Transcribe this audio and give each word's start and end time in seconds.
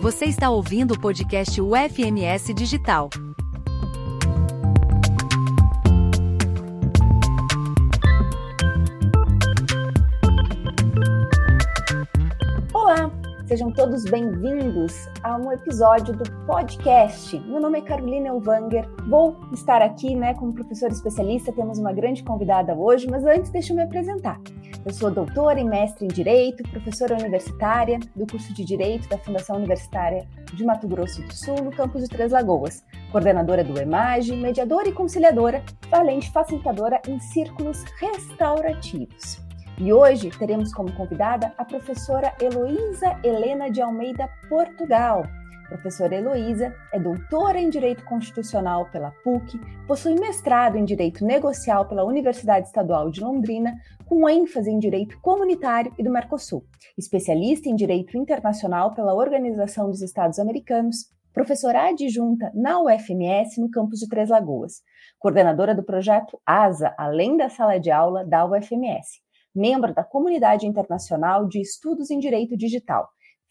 Você 0.00 0.24
está 0.24 0.48
ouvindo 0.48 0.94
o 0.94 0.98
podcast 0.98 1.60
UFMS 1.60 2.54
Digital. 2.54 3.10
Sejam 13.50 13.72
todos 13.72 14.04
bem-vindos 14.04 15.08
a 15.24 15.36
um 15.36 15.50
episódio 15.50 16.16
do 16.16 16.22
podcast. 16.46 17.36
Meu 17.40 17.60
nome 17.60 17.80
é 17.80 17.82
Carolina 17.82 18.28
Elvanger, 18.28 18.88
vou 19.08 19.36
estar 19.52 19.82
aqui 19.82 20.14
né, 20.14 20.34
como 20.34 20.52
professora 20.52 20.92
especialista, 20.92 21.50
temos 21.50 21.76
uma 21.76 21.92
grande 21.92 22.22
convidada 22.22 22.76
hoje, 22.76 23.08
mas 23.10 23.24
antes 23.24 23.50
deixa 23.50 23.72
eu 23.72 23.76
me 23.76 23.82
apresentar. 23.82 24.40
Eu 24.86 24.92
sou 24.92 25.10
doutora 25.10 25.58
e 25.58 25.64
mestre 25.64 26.04
em 26.04 26.08
Direito, 26.08 26.62
professora 26.70 27.16
universitária 27.16 27.98
do 28.14 28.24
curso 28.24 28.54
de 28.54 28.64
Direito 28.64 29.08
da 29.08 29.18
Fundação 29.18 29.56
Universitária 29.56 30.28
de 30.54 30.64
Mato 30.64 30.86
Grosso 30.86 31.20
do 31.20 31.34
Sul, 31.34 31.56
no 31.56 31.72
campus 31.72 32.04
de 32.04 32.08
Três 32.08 32.30
Lagoas, 32.30 32.84
coordenadora 33.10 33.64
do 33.64 33.76
EMAGE, 33.76 34.36
mediadora 34.36 34.88
e 34.88 34.92
conciliadora, 34.92 35.60
além 35.90 36.20
de 36.20 36.30
facilitadora 36.30 37.02
em 37.08 37.18
círculos 37.18 37.82
restaurativos. 37.98 39.49
E 39.80 39.92
hoje 39.92 40.30
teremos 40.38 40.74
como 40.74 40.92
convidada 40.92 41.54
a 41.56 41.64
professora 41.64 42.34
Heloísa 42.38 43.18
Helena 43.24 43.70
de 43.70 43.80
Almeida 43.80 44.28
Portugal, 44.46 45.24
professora 45.70 46.16
Heloísa 46.16 46.74
é 46.92 46.98
doutora 46.98 47.58
em 47.58 47.70
Direito 47.70 48.04
Constitucional 48.04 48.90
pela 48.90 49.12
PUC, 49.22 49.58
possui 49.86 50.16
mestrado 50.16 50.76
em 50.76 50.84
Direito 50.84 51.24
Negocial 51.24 51.86
pela 51.86 52.04
Universidade 52.04 52.66
Estadual 52.66 53.10
de 53.10 53.20
Londrina, 53.20 53.74
com 54.04 54.28
ênfase 54.28 54.68
em 54.68 54.78
Direito 54.78 55.18
Comunitário 55.20 55.94
e 55.96 56.02
do 56.02 56.10
Mercosul, 56.10 56.64
especialista 56.98 57.68
em 57.68 57.76
Direito 57.76 58.18
Internacional 58.18 58.92
pela 58.94 59.14
Organização 59.14 59.88
dos 59.88 60.02
Estados 60.02 60.38
Americanos, 60.38 61.06
professora 61.32 61.88
adjunta 61.88 62.50
na 62.52 62.82
UFMS 62.82 63.60
no 63.60 63.70
campus 63.70 64.00
de 64.00 64.08
Três 64.08 64.28
Lagoas, 64.28 64.82
coordenadora 65.18 65.74
do 65.74 65.84
projeto 65.84 66.38
ASA, 66.44 66.92
além 66.98 67.36
da 67.36 67.48
sala 67.48 67.78
de 67.78 67.92
aula 67.92 68.26
da 68.26 68.44
UFMS, 68.44 69.20
membro 69.54 69.94
da 69.94 70.04
Comunidade 70.04 70.66
Internacional 70.66 71.46
de 71.46 71.60
Estudos 71.60 72.10
em 72.10 72.18
Direito 72.18 72.56
Digital, 72.56 73.08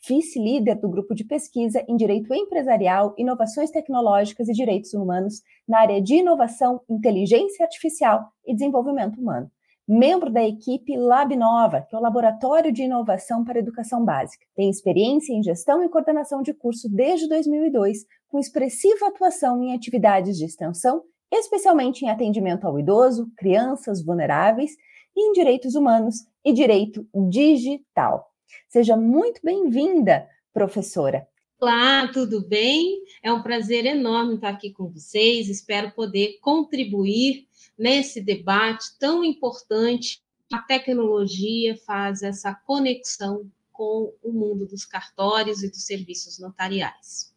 vice-líder 0.07 0.75
do 0.75 0.89
grupo 0.89 1.13
de 1.13 1.25
pesquisa 1.25 1.83
em 1.87 1.95
Direito 1.95 2.33
Empresarial, 2.33 3.13
Inovações 3.17 3.69
Tecnológicas 3.69 4.47
e 4.47 4.53
Direitos 4.53 4.93
Humanos 4.93 5.41
na 5.67 5.79
área 5.79 6.01
de 6.01 6.15
Inovação, 6.15 6.81
Inteligência 6.89 7.65
Artificial 7.65 8.31
e 8.45 8.53
Desenvolvimento 8.53 9.19
Humano. 9.19 9.51
Membro 9.87 10.29
da 10.29 10.43
equipe 10.43 10.95
LabNova, 10.95 11.81
que 11.81 11.95
é 11.95 11.97
o 11.97 12.01
Laboratório 12.01 12.71
de 12.71 12.83
Inovação 12.83 13.43
para 13.43 13.57
Educação 13.57 14.05
Básica. 14.05 14.45
Tem 14.55 14.69
experiência 14.69 15.33
em 15.33 15.41
gestão 15.41 15.83
e 15.83 15.89
coordenação 15.89 16.43
de 16.43 16.53
curso 16.53 16.87
desde 16.87 17.27
2002, 17.27 18.05
com 18.27 18.37
expressiva 18.37 19.07
atuação 19.07 19.63
em 19.63 19.73
atividades 19.73 20.37
de 20.37 20.45
extensão, 20.45 21.01
especialmente 21.31 22.03
em 22.03 22.09
atendimento 22.09 22.65
ao 22.65 22.79
idoso, 22.79 23.31
crianças 23.37 24.03
vulneráveis, 24.03 24.75
e 25.15 25.21
em 25.21 25.31
direitos 25.33 25.75
humanos 25.75 26.25
e 26.43 26.53
direito 26.53 27.07
digital. 27.29 28.31
Seja 28.67 28.95
muito 28.95 29.41
bem-vinda, 29.43 30.27
professora. 30.53 31.27
Olá, 31.59 32.07
tudo 32.07 32.41
bem? 32.47 33.03
É 33.21 33.33
um 33.33 33.43
prazer 33.43 33.85
enorme 33.85 34.35
estar 34.35 34.49
aqui 34.49 34.71
com 34.71 34.87
vocês. 34.87 35.49
Espero 35.49 35.91
poder 35.91 36.39
contribuir 36.39 37.47
nesse 37.77 38.21
debate 38.21 38.97
tão 38.97 39.23
importante. 39.23 40.21
A 40.53 40.59
tecnologia 40.59 41.75
faz 41.85 42.23
essa 42.23 42.55
conexão 42.55 43.51
com 43.73 44.13
o 44.23 44.31
mundo 44.31 44.65
dos 44.65 44.85
cartórios 44.85 45.61
e 45.61 45.69
dos 45.69 45.85
serviços 45.85 46.39
notariais. 46.39 47.33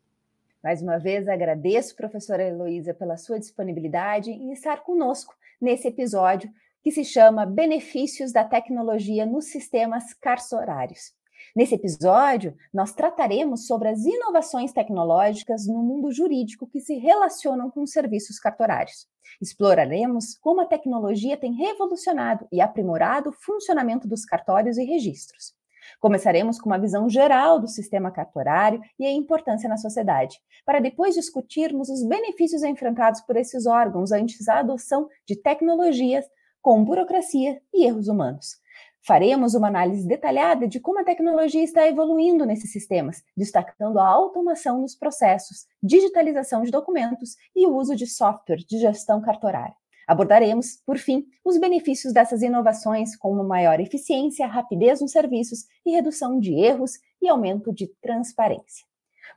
Mais 0.62 0.80
uma 0.80 0.96
vez, 0.96 1.26
agradeço, 1.26 1.96
professora 1.96 2.44
Heloísa, 2.44 2.94
pela 2.94 3.16
sua 3.16 3.40
disponibilidade 3.40 4.30
em 4.30 4.52
estar 4.52 4.84
conosco 4.84 5.34
nesse 5.60 5.88
episódio 5.88 6.48
que 6.84 6.92
se 6.92 7.04
chama 7.04 7.44
Benefícios 7.44 8.32
da 8.32 8.44
Tecnologia 8.44 9.26
nos 9.26 9.46
Sistemas 9.46 10.14
Carcerários. 10.14 11.12
Nesse 11.54 11.74
episódio, 11.74 12.56
nós 12.72 12.92
trataremos 12.92 13.66
sobre 13.66 13.88
as 13.88 14.04
inovações 14.04 14.72
tecnológicas 14.72 15.66
no 15.66 15.82
mundo 15.82 16.12
jurídico 16.12 16.68
que 16.68 16.80
se 16.80 16.94
relacionam 16.94 17.68
com 17.68 17.82
os 17.82 17.90
serviços 17.90 18.38
cartorários. 18.38 19.08
Exploraremos 19.40 20.38
como 20.40 20.60
a 20.60 20.66
tecnologia 20.66 21.36
tem 21.36 21.54
revolucionado 21.54 22.46
e 22.52 22.60
aprimorado 22.60 23.30
o 23.30 23.32
funcionamento 23.32 24.06
dos 24.06 24.24
cartórios 24.24 24.78
e 24.78 24.84
registros. 24.84 25.54
Começaremos 26.00 26.60
com 26.60 26.68
uma 26.68 26.78
visão 26.78 27.08
geral 27.08 27.58
do 27.58 27.68
sistema 27.68 28.10
cartorário 28.10 28.80
e 28.98 29.06
a 29.06 29.12
importância 29.12 29.68
na 29.68 29.76
sociedade, 29.76 30.38
para 30.64 30.80
depois 30.80 31.14
discutirmos 31.14 31.88
os 31.88 32.06
benefícios 32.06 32.62
enfrentados 32.62 33.20
por 33.20 33.36
esses 33.36 33.66
órgãos 33.66 34.12
antes 34.12 34.44
da 34.44 34.58
adoção 34.58 35.08
de 35.26 35.36
tecnologias 35.36 36.24
com 36.60 36.84
burocracia 36.84 37.60
e 37.74 37.84
erros 37.84 38.08
humanos. 38.08 38.62
Faremos 39.04 39.54
uma 39.54 39.66
análise 39.66 40.06
detalhada 40.06 40.68
de 40.68 40.78
como 40.78 41.00
a 41.00 41.04
tecnologia 41.04 41.64
está 41.64 41.88
evoluindo 41.88 42.46
nesses 42.46 42.70
sistemas, 42.70 43.20
destacando 43.36 43.98
a 43.98 44.06
automação 44.06 44.80
nos 44.80 44.94
processos, 44.94 45.66
digitalização 45.82 46.62
de 46.62 46.70
documentos 46.70 47.36
e 47.54 47.66
o 47.66 47.74
uso 47.74 47.96
de 47.96 48.06
software 48.06 48.64
de 48.64 48.78
gestão 48.78 49.20
cartorária. 49.20 49.74
Abordaremos, 50.06 50.76
por 50.84 50.98
fim, 50.98 51.26
os 51.44 51.58
benefícios 51.58 52.12
dessas 52.12 52.42
inovações, 52.42 53.16
como 53.16 53.44
maior 53.44 53.80
eficiência, 53.80 54.46
rapidez 54.46 55.00
nos 55.00 55.12
serviços 55.12 55.66
e 55.84 55.92
redução 55.92 56.38
de 56.38 56.52
erros 56.54 56.92
e 57.20 57.28
aumento 57.28 57.72
de 57.72 57.86
transparência. 58.00 58.84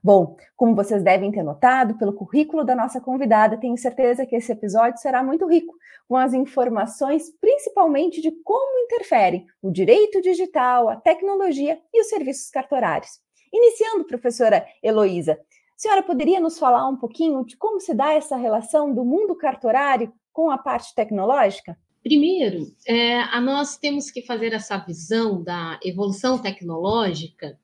Bom, 0.03 0.35
como 0.55 0.75
vocês 0.75 1.01
devem 1.03 1.31
ter 1.31 1.43
notado 1.43 1.97
pelo 1.97 2.13
currículo 2.13 2.63
da 2.63 2.75
nossa 2.75 3.01
convidada, 3.01 3.57
tenho 3.57 3.77
certeza 3.77 4.25
que 4.25 4.35
esse 4.35 4.51
episódio 4.51 4.99
será 4.99 5.23
muito 5.23 5.47
rico, 5.47 5.73
com 6.07 6.15
as 6.15 6.33
informações 6.33 7.31
principalmente 7.41 8.21
de 8.21 8.31
como 8.43 8.83
interferem 8.83 9.47
o 9.61 9.71
direito 9.71 10.21
digital, 10.21 10.89
a 10.89 10.95
tecnologia 10.95 11.79
e 11.93 12.01
os 12.01 12.07
serviços 12.07 12.49
cartorários. 12.51 13.19
Iniciando, 13.51 14.05
professora 14.05 14.65
Heloísa, 14.83 15.33
a 15.33 15.77
senhora 15.77 16.03
poderia 16.03 16.39
nos 16.39 16.59
falar 16.59 16.87
um 16.87 16.97
pouquinho 16.97 17.43
de 17.43 17.57
como 17.57 17.79
se 17.79 17.93
dá 17.93 18.13
essa 18.13 18.35
relação 18.35 18.93
do 18.93 19.03
mundo 19.03 19.35
cartorário 19.35 20.13
com 20.35 20.51
a 20.51 20.57
parte 20.57 20.93
tecnológica? 20.93 21.77
Primeiro, 22.03 22.75
é, 22.85 23.21
a 23.21 23.39
nós 23.39 23.77
temos 23.77 24.11
que 24.11 24.21
fazer 24.21 24.51
essa 24.51 24.77
visão 24.77 25.41
da 25.41 25.79
evolução 25.81 26.37
tecnológica 26.37 27.57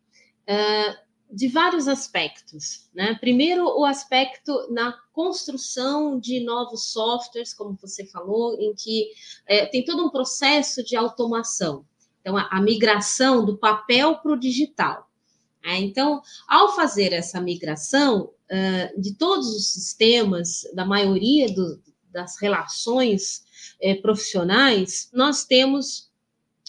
é, 0.48 0.96
de 1.30 1.50
vários 1.50 1.90
aspectos. 1.90 2.90
Né? 2.96 3.16
Primeiro, 3.20 3.66
o 3.66 3.84
aspecto 3.84 4.72
na 4.72 4.98
construção 5.12 6.18
de 6.18 6.44
novos 6.44 6.92
softwares, 6.94 7.54
como 7.54 7.78
você 7.80 8.06
falou, 8.08 8.58
em 8.60 8.74
que 8.74 9.10
é, 9.46 9.66
tem 9.66 9.84
todo 9.84 10.06
um 10.06 10.10
processo 10.10 10.82
de 10.82 10.96
automação. 10.96 11.86
Então, 12.22 12.38
a, 12.38 12.48
a 12.52 12.62
migração 12.62 13.44
do 13.44 13.58
papel 13.58 14.16
para 14.16 14.32
o 14.32 14.40
digital. 14.40 15.10
É, 15.64 15.78
então, 15.78 16.22
ao 16.48 16.74
fazer 16.74 17.12
essa 17.12 17.40
migração 17.40 18.24
uh, 18.24 19.00
de 19.02 19.14
todos 19.14 19.56
os 19.56 19.74
sistemas, 19.74 20.62
da 20.74 20.84
maioria 20.86 21.54
do, 21.54 21.80
das 22.12 22.40
relações 22.40 23.44
é, 23.82 23.96
profissionais, 23.96 25.10
nós 25.14 25.46
temos 25.46 26.12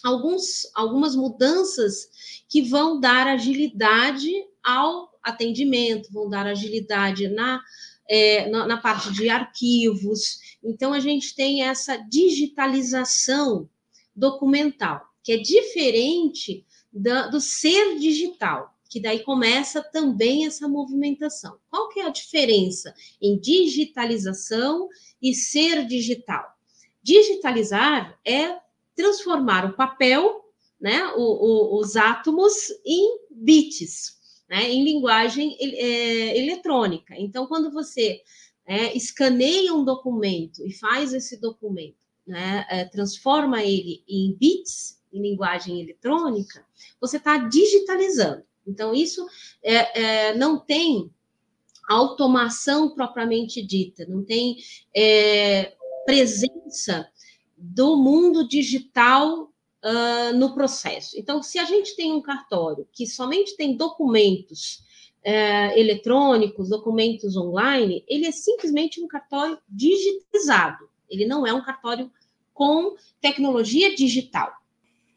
alguns, 0.03 0.69
algumas 0.75 1.15
mudanças 1.15 2.09
que 2.49 2.61
vão 2.61 2.99
dar 2.99 3.27
agilidade 3.27 4.31
ao 4.63 5.11
atendimento, 5.23 6.11
vão 6.11 6.29
dar 6.29 6.45
agilidade 6.45 7.29
na, 7.29 7.61
é, 8.09 8.49
na, 8.49 8.67
na, 8.67 8.77
parte 8.77 9.11
de 9.13 9.29
arquivos. 9.29 10.39
Então, 10.63 10.93
a 10.93 10.99
gente 10.99 11.33
tem 11.35 11.63
essa 11.63 11.97
digitalização 11.97 13.69
documental, 14.15 15.01
que 15.23 15.31
é 15.31 15.37
diferente 15.37 16.65
da, 16.91 17.27
do 17.27 17.39
ser 17.39 17.97
digital, 17.97 18.72
que 18.93 18.99
daí 18.99 19.23
começa 19.23 19.81
também 19.81 20.45
essa 20.45 20.67
movimentação. 20.67 21.57
Qual 21.67 21.89
que 21.89 21.99
é 21.99 22.05
a 22.05 22.11
diferença 22.11 22.93
em 23.19 23.39
digitalização 23.39 24.87
e 25.19 25.33
ser 25.33 25.87
digital? 25.87 26.45
Digitalizar 27.01 28.19
é 28.23 28.59
transformar 28.95 29.65
o 29.65 29.75
papel, 29.75 30.45
né, 30.79 31.07
o, 31.15 31.21
o, 31.21 31.79
os 31.79 31.95
átomos, 31.95 32.69
em 32.85 33.17
bits 33.31 34.21
né, 34.47 34.69
em 34.69 34.83
linguagem 34.83 35.57
é, 35.59 36.37
eletrônica. 36.37 37.15
Então, 37.17 37.47
quando 37.47 37.71
você 37.71 38.21
é, 38.67 38.95
escaneia 38.95 39.73
um 39.73 39.83
documento 39.83 40.63
e 40.63 40.71
faz 40.71 41.13
esse 41.13 41.41
documento, 41.41 41.97
né, 42.27 42.63
é, 42.69 42.85
transforma 42.85 43.63
ele 43.63 44.03
em 44.07 44.37
bits, 44.39 45.01
em 45.11 45.19
linguagem 45.19 45.81
eletrônica, 45.81 46.63
você 47.01 47.17
está 47.17 47.39
digitalizando. 47.39 48.43
Então, 48.65 48.93
isso 48.93 49.25
é, 49.61 50.29
é, 50.29 50.35
não 50.35 50.59
tem 50.59 51.11
automação 51.89 52.93
propriamente 52.95 53.61
dita, 53.61 54.05
não 54.07 54.23
tem 54.23 54.57
é, 54.95 55.73
presença 56.05 57.09
do 57.57 57.95
mundo 57.97 58.47
digital 58.47 59.43
uh, 59.83 60.35
no 60.35 60.53
processo. 60.53 61.17
Então, 61.17 61.41
se 61.41 61.59
a 61.59 61.65
gente 61.65 61.95
tem 61.95 62.11
um 62.11 62.21
cartório 62.21 62.87
que 62.91 63.05
somente 63.05 63.55
tem 63.55 63.75
documentos 63.75 64.83
é, 65.23 65.79
eletrônicos, 65.79 66.69
documentos 66.69 67.37
online, 67.37 68.03
ele 68.07 68.25
é 68.25 68.31
simplesmente 68.31 69.01
um 69.01 69.07
cartório 69.07 69.57
digitalizado. 69.69 70.89
Ele 71.09 71.25
não 71.25 71.45
é 71.45 71.53
um 71.53 71.63
cartório 71.63 72.11
com 72.53 72.95
tecnologia 73.21 73.95
digital. 73.95 74.51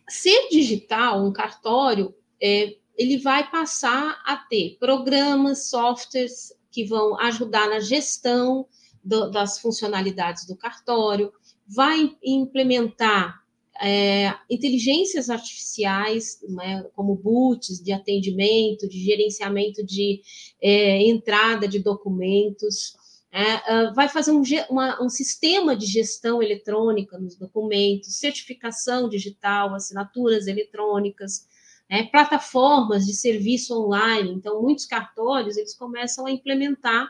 Ser 0.09 0.49
digital, 0.49 1.25
um 1.25 1.33
cartório, 1.33 2.15
é, 2.41 2.77
ele 2.97 3.19
vai 3.19 3.51
passar 3.51 4.23
a 4.25 4.37
ter 4.37 4.77
programas, 4.79 5.69
softwares 5.69 6.53
que 6.71 6.85
vão 6.85 7.19
ajudar 7.21 7.69
na 7.69 7.81
gestão 7.81 8.67
do, 9.03 9.31
das 9.31 9.59
funcionalidades 9.59 10.47
do 10.47 10.57
cartório, 10.57 11.33
vai 11.67 12.17
implementar 12.23 13.41
é, 13.81 14.35
inteligências 14.49 15.29
artificiais, 15.29 16.41
né, 16.49 16.85
como 16.95 17.15
boots 17.15 17.83
de 17.83 17.93
atendimento, 17.93 18.89
de 18.89 18.99
gerenciamento 19.05 19.85
de 19.85 20.23
é, 20.63 21.03
entrada 21.07 21.69
de 21.69 21.79
documentos, 21.79 22.97
é, 23.31 23.93
vai 23.93 24.09
fazer 24.09 24.31
um, 24.31 24.43
uma, 24.71 25.03
um, 25.03 25.11
sistema 25.11 25.77
de 25.77 25.85
gestão 25.85 26.43
eletrônica 26.43 27.19
nos 27.19 27.37
documentos, 27.37 28.19
certificação 28.19 29.11
digital, 29.11 29.75
assinaturas 29.75 30.47
eletrônicas, 30.47 31.47
né, 31.89 32.05
plataformas 32.05 33.07
de 33.07 33.15
serviço 33.15 33.75
online. 33.79 34.31
Então, 34.31 34.63
muitos 34.63 34.87
cartórios 34.87 35.57
eles 35.57 35.75
começam 35.75 36.27
a 36.27 36.31
implementar 36.31 37.09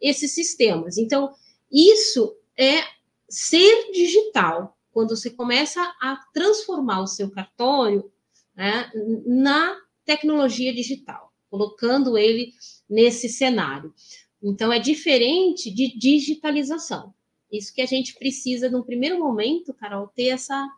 esses 0.00 0.32
sistemas. 0.32 0.98
Então, 0.98 1.32
isso 1.70 2.36
é 2.56 2.82
ser 3.28 3.90
digital, 3.92 4.76
quando 4.92 5.16
você 5.16 5.30
começa 5.30 5.82
a 6.00 6.16
transformar 6.32 7.02
o 7.02 7.06
seu 7.06 7.30
cartório 7.30 8.10
né, 8.54 8.90
na 9.26 9.76
tecnologia 10.04 10.72
digital, 10.72 11.32
colocando 11.50 12.16
ele 12.16 12.52
nesse 12.88 13.28
cenário. 13.28 13.92
Então, 14.42 14.72
é 14.72 14.78
diferente 14.78 15.70
de 15.70 15.98
digitalização. 15.98 17.12
Isso 17.50 17.74
que 17.74 17.80
a 17.80 17.86
gente 17.86 18.14
precisa, 18.14 18.68
no 18.68 18.84
primeiro 18.84 19.18
momento, 19.18 19.74
Carol, 19.74 20.08
ter 20.08 20.28
essa 20.28 20.68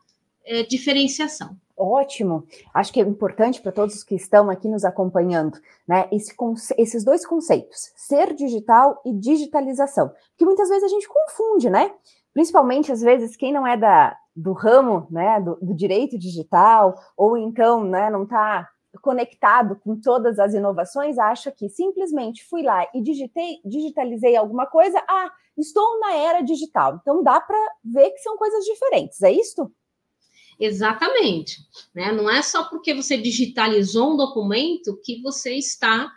é, 0.44 0.62
diferenciação. 0.62 1.58
Ótimo. 1.76 2.44
Acho 2.72 2.92
que 2.92 3.00
é 3.00 3.04
importante 3.04 3.60
para 3.60 3.70
todos 3.70 4.02
que 4.02 4.14
estão 4.14 4.48
aqui 4.48 4.66
nos 4.66 4.84
acompanhando, 4.84 5.58
né? 5.86 6.08
Esse, 6.10 6.34
esses 6.78 7.04
dois 7.04 7.26
conceitos, 7.26 7.92
ser 7.94 8.34
digital 8.34 9.00
e 9.04 9.12
digitalização, 9.12 10.10
que 10.38 10.44
muitas 10.44 10.68
vezes 10.68 10.84
a 10.84 10.88
gente 10.88 11.06
confunde, 11.06 11.68
né? 11.68 11.92
principalmente 12.36 12.92
às 12.92 13.00
vezes 13.00 13.34
quem 13.34 13.50
não 13.50 13.66
é 13.66 13.78
da, 13.78 14.14
do 14.36 14.52
ramo 14.52 15.06
né, 15.10 15.40
do, 15.40 15.56
do 15.56 15.74
direito 15.74 16.18
digital, 16.18 16.94
ou 17.16 17.34
então 17.34 17.82
né, 17.82 18.10
não 18.10 18.24
está 18.24 18.68
conectado 19.00 19.80
com 19.82 19.98
todas 19.98 20.38
as 20.38 20.52
inovações, 20.52 21.16
acha 21.16 21.50
que 21.50 21.66
simplesmente 21.70 22.46
fui 22.46 22.62
lá 22.62 22.86
e 22.92 23.00
digitei, 23.00 23.56
digitalizei 23.64 24.36
alguma 24.36 24.66
coisa, 24.66 25.02
ah, 25.08 25.30
estou 25.56 25.98
na 25.98 26.14
era 26.14 26.42
digital. 26.42 26.98
Então 27.00 27.22
dá 27.22 27.40
para 27.40 27.58
ver 27.82 28.10
que 28.10 28.18
são 28.18 28.36
coisas 28.36 28.66
diferentes, 28.66 29.22
é 29.22 29.32
isso? 29.32 29.72
Exatamente. 30.58 31.58
Né? 31.94 32.12
Não 32.12 32.30
é 32.30 32.42
só 32.42 32.64
porque 32.64 32.94
você 32.94 33.16
digitalizou 33.16 34.14
um 34.14 34.16
documento 34.16 34.98
que 35.02 35.20
você 35.22 35.54
está 35.54 36.10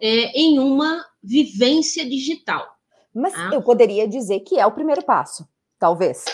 é, 0.00 0.38
em 0.38 0.58
uma 0.58 1.04
vivência 1.22 2.04
digital. 2.04 2.76
Mas 3.14 3.32
tá? 3.32 3.50
eu 3.52 3.62
poderia 3.62 4.08
dizer 4.08 4.40
que 4.40 4.58
é 4.58 4.66
o 4.66 4.72
primeiro 4.72 5.04
passo 5.04 5.46
talvez. 5.84 6.24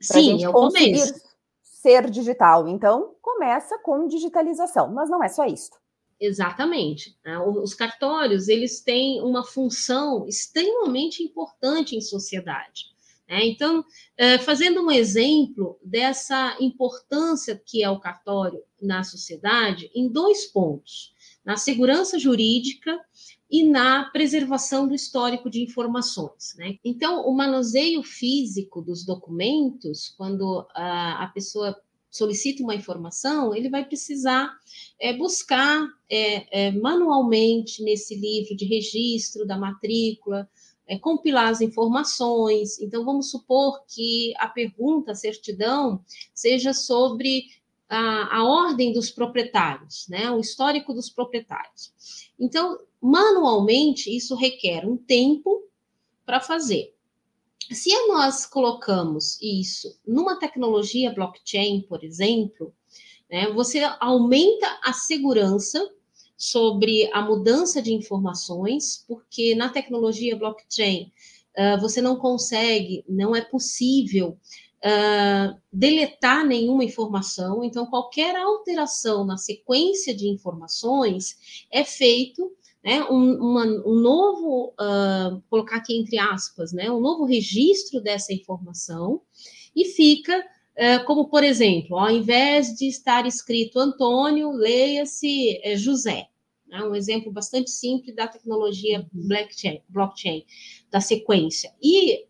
Sim, 0.00 0.42
é 0.42 0.48
o 0.48 0.52
começo. 0.52 1.14
Ser 1.62 2.10
digital. 2.10 2.66
Então, 2.66 3.14
começa 3.22 3.78
com 3.78 4.08
digitalização, 4.08 4.92
mas 4.92 5.08
não 5.08 5.22
é 5.22 5.28
só 5.28 5.44
isso. 5.46 5.70
Exatamente. 6.20 7.16
Né? 7.24 7.38
Os 7.38 7.72
cartórios, 7.72 8.48
eles 8.48 8.80
têm 8.80 9.22
uma 9.22 9.44
função 9.44 10.26
extremamente 10.26 11.22
importante 11.22 11.94
em 11.94 12.00
sociedade. 12.00 12.95
Né? 13.28 13.46
Então, 13.46 13.84
é, 14.16 14.38
fazendo 14.38 14.82
um 14.82 14.90
exemplo 14.90 15.78
dessa 15.82 16.56
importância 16.60 17.60
que 17.64 17.82
é 17.82 17.90
o 17.90 18.00
cartório 18.00 18.62
na 18.80 19.02
sociedade, 19.02 19.90
em 19.94 20.08
dois 20.08 20.46
pontos: 20.46 21.12
na 21.44 21.56
segurança 21.56 22.18
jurídica 22.18 22.98
e 23.50 23.64
na 23.64 24.04
preservação 24.10 24.88
do 24.88 24.94
histórico 24.94 25.48
de 25.48 25.62
informações. 25.62 26.54
Né? 26.56 26.78
Então, 26.84 27.26
o 27.26 27.34
manuseio 27.34 28.02
físico 28.02 28.82
dos 28.82 29.04
documentos, 29.04 30.12
quando 30.16 30.66
a, 30.74 31.24
a 31.24 31.26
pessoa 31.28 31.76
solicita 32.10 32.62
uma 32.62 32.74
informação, 32.74 33.54
ele 33.54 33.68
vai 33.68 33.84
precisar 33.84 34.50
é, 34.98 35.12
buscar 35.12 35.86
é, 36.08 36.66
é, 36.66 36.72
manualmente 36.72 37.82
nesse 37.82 38.16
livro 38.16 38.56
de 38.56 38.64
registro 38.64 39.46
da 39.46 39.58
matrícula, 39.58 40.48
é, 40.86 40.98
compilar 40.98 41.48
as 41.48 41.60
informações. 41.60 42.80
Então, 42.80 43.04
vamos 43.04 43.30
supor 43.30 43.84
que 43.86 44.32
a 44.38 44.48
pergunta, 44.48 45.12
a 45.12 45.14
certidão, 45.14 46.04
seja 46.34 46.72
sobre 46.72 47.46
a, 47.88 48.38
a 48.38 48.44
ordem 48.44 48.92
dos 48.92 49.10
proprietários, 49.10 50.06
né? 50.08 50.30
o 50.30 50.40
histórico 50.40 50.92
dos 50.92 51.10
proprietários. 51.10 51.92
Então, 52.38 52.78
manualmente, 53.00 54.14
isso 54.14 54.34
requer 54.34 54.86
um 54.86 54.96
tempo 54.96 55.64
para 56.24 56.40
fazer. 56.40 56.94
Se 57.70 57.90
nós 58.06 58.46
colocamos 58.46 59.40
isso 59.42 59.98
numa 60.06 60.38
tecnologia 60.38 61.12
blockchain, 61.12 61.82
por 61.82 62.04
exemplo, 62.04 62.72
né, 63.30 63.50
você 63.50 63.80
aumenta 63.98 64.66
a 64.84 64.92
segurança 64.92 65.92
sobre 66.36 67.10
a 67.12 67.22
mudança 67.22 67.80
de 67.80 67.92
informações, 67.92 69.04
porque 69.08 69.54
na 69.54 69.68
tecnologia 69.68 70.36
blockchain 70.36 71.12
uh, 71.56 71.80
você 71.80 72.00
não 72.00 72.16
consegue, 72.16 73.04
não 73.08 73.34
é 73.34 73.40
possível 73.40 74.38
uh, 74.84 75.58
deletar 75.72 76.46
nenhuma 76.46 76.84
informação, 76.84 77.64
então 77.64 77.86
qualquer 77.86 78.36
alteração 78.36 79.24
na 79.24 79.36
sequência 79.36 80.14
de 80.14 80.28
informações 80.28 81.66
é 81.70 81.82
feito 81.84 82.52
né, 82.84 83.02
um, 83.10 83.34
uma, 83.34 83.64
um 83.64 84.00
novo, 84.00 84.74
uh, 84.74 85.42
colocar 85.50 85.76
aqui 85.76 85.98
entre 85.98 86.18
aspas, 86.18 86.72
né, 86.72 86.90
um 86.90 87.00
novo 87.00 87.24
registro 87.24 88.00
dessa 88.00 88.32
informação 88.32 89.22
e 89.74 89.86
fica 89.86 90.44
como, 91.06 91.28
por 91.28 91.42
exemplo, 91.42 91.98
ao 91.98 92.10
invés 92.10 92.74
de 92.74 92.86
estar 92.86 93.26
escrito 93.26 93.78
Antônio, 93.78 94.50
leia-se 94.50 95.60
uh, 95.64 95.76
José. 95.76 96.28
Né, 96.68 96.82
um 96.82 96.94
exemplo 96.94 97.30
bastante 97.30 97.70
simples 97.70 98.14
da 98.14 98.26
tecnologia 98.26 99.00
uhum. 99.14 99.28
blockchain, 99.28 99.80
blockchain 99.88 100.44
da 100.90 101.00
sequência. 101.00 101.72
E 101.82 102.26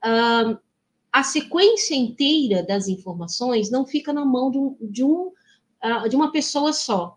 a 1.17 1.23
sequência 1.23 1.95
inteira 1.95 2.63
das 2.63 2.89
informações 2.89 3.71
não 3.71 3.87
fica 3.87 4.13
na 4.13 4.25
mão 4.25 4.51
de, 4.51 4.59
um, 4.59 4.77
de, 4.83 5.03
um, 5.03 5.33
de 6.11 6.15
uma 6.15 6.31
pessoa 6.31 6.75
só. 6.75 7.17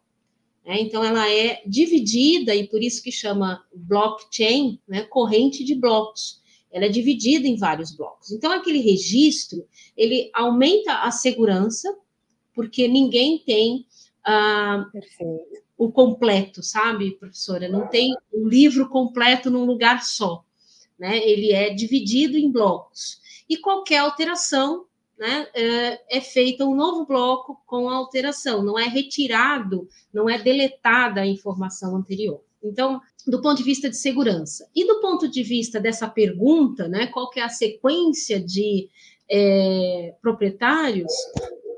Né? 0.66 0.80
Então, 0.80 1.04
ela 1.04 1.30
é 1.30 1.62
dividida, 1.66 2.56
e 2.56 2.68
por 2.68 2.82
isso 2.82 3.04
que 3.04 3.12
chama 3.12 3.62
blockchain, 3.76 4.80
né? 4.88 5.02
corrente 5.02 5.64
de 5.66 5.76
blocos. 5.76 6.39
Ela 6.72 6.86
é 6.86 6.90
dividida 6.90 7.48
em 7.48 7.58
vários 7.58 7.96
blocos. 7.96 8.32
Então, 8.32 8.52
aquele 8.52 8.80
registro, 8.80 9.66
ele 9.98 10.30
aumenta 10.34 11.00
a 11.00 11.12
segurança, 11.12 11.96
porque 12.54 12.88
ninguém 12.88 13.40
tem 13.40 13.86
ah, 14.24 14.86
o 15.78 15.92
completo, 15.92 16.62
sabe, 16.62 17.18
professora? 17.18 17.70
Não 17.70 17.88
tem 17.88 18.14
o 18.32 18.46
um 18.46 18.48
livro 18.48 18.90
completo 18.90 19.50
num 19.50 19.66
lugar 19.66 20.04
só. 20.04 20.44
Né? 20.98 21.18
Ele 21.28 21.52
é 21.52 21.74
dividido 21.74 22.38
em 22.38 22.52
blocos. 22.52 23.20
E 23.50 23.58
qualquer 23.58 24.00
alteração 24.00 24.86
né, 25.18 25.48
é, 25.54 26.18
é 26.18 26.22
feita 26.22 26.66
um 26.66 26.76
novo 26.76 27.06
bloco 27.06 27.62
com 27.66 27.90
a 27.90 27.96
alteração, 27.96 28.64
não 28.64 28.80
é 28.80 28.86
retirado, 28.88 29.88
não 30.14 30.30
é 30.30 30.38
deletada 30.38 31.22
a 31.22 31.28
informação 31.28 31.96
anterior. 31.96 32.42
Então, 32.64 33.02
do 33.30 33.42
ponto 33.42 33.58
de 33.58 33.64
vista 33.64 33.90
de 33.90 33.96
segurança. 33.96 34.68
E 34.76 34.86
do 34.86 35.00
ponto 35.00 35.28
de 35.28 35.44
vista 35.44 35.80
dessa 35.80 36.08
pergunta, 36.08 36.88
né, 36.88 37.08
qual 37.08 37.30
que 37.30 37.40
é 37.40 37.44
a 37.44 37.50
sequência 37.50 38.42
de 38.42 38.90
é, 39.30 40.16
proprietários, 40.22 41.14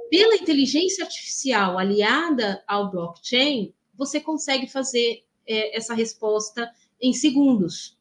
pela 0.09 0.35
inteligência 0.35 1.03
artificial 1.03 1.77
aliada 1.77 2.63
ao 2.67 2.89
blockchain, 2.89 3.73
você 3.95 4.19
consegue 4.19 4.67
fazer 4.67 5.23
é, 5.45 5.75
essa 5.75 5.93
resposta 5.93 6.71
em 7.01 7.13
segundos. 7.13 7.97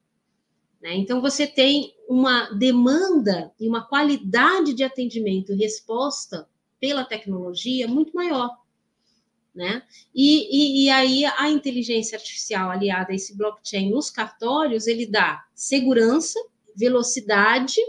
Né? 0.80 0.94
Então, 0.94 1.20
você 1.20 1.46
tem 1.46 1.94
uma 2.08 2.50
demanda 2.50 3.52
e 3.58 3.68
uma 3.68 3.86
qualidade 3.86 4.74
de 4.74 4.84
atendimento 4.84 5.52
e 5.52 5.56
resposta 5.56 6.48
pela 6.80 7.04
tecnologia 7.04 7.86
muito 7.86 8.14
maior. 8.14 8.59
Né? 9.54 9.82
E, 10.14 10.84
e, 10.84 10.84
e, 10.84 10.90
aí 10.90 11.24
a 11.24 11.50
inteligência 11.50 12.16
artificial 12.16 12.70
aliada 12.70 13.10
a 13.10 13.14
esse 13.14 13.36
blockchain 13.36 13.90
nos 13.90 14.08
cartórios, 14.08 14.86
ele 14.86 15.06
dá 15.06 15.44
segurança, 15.54 16.38
velocidade, 16.76 17.80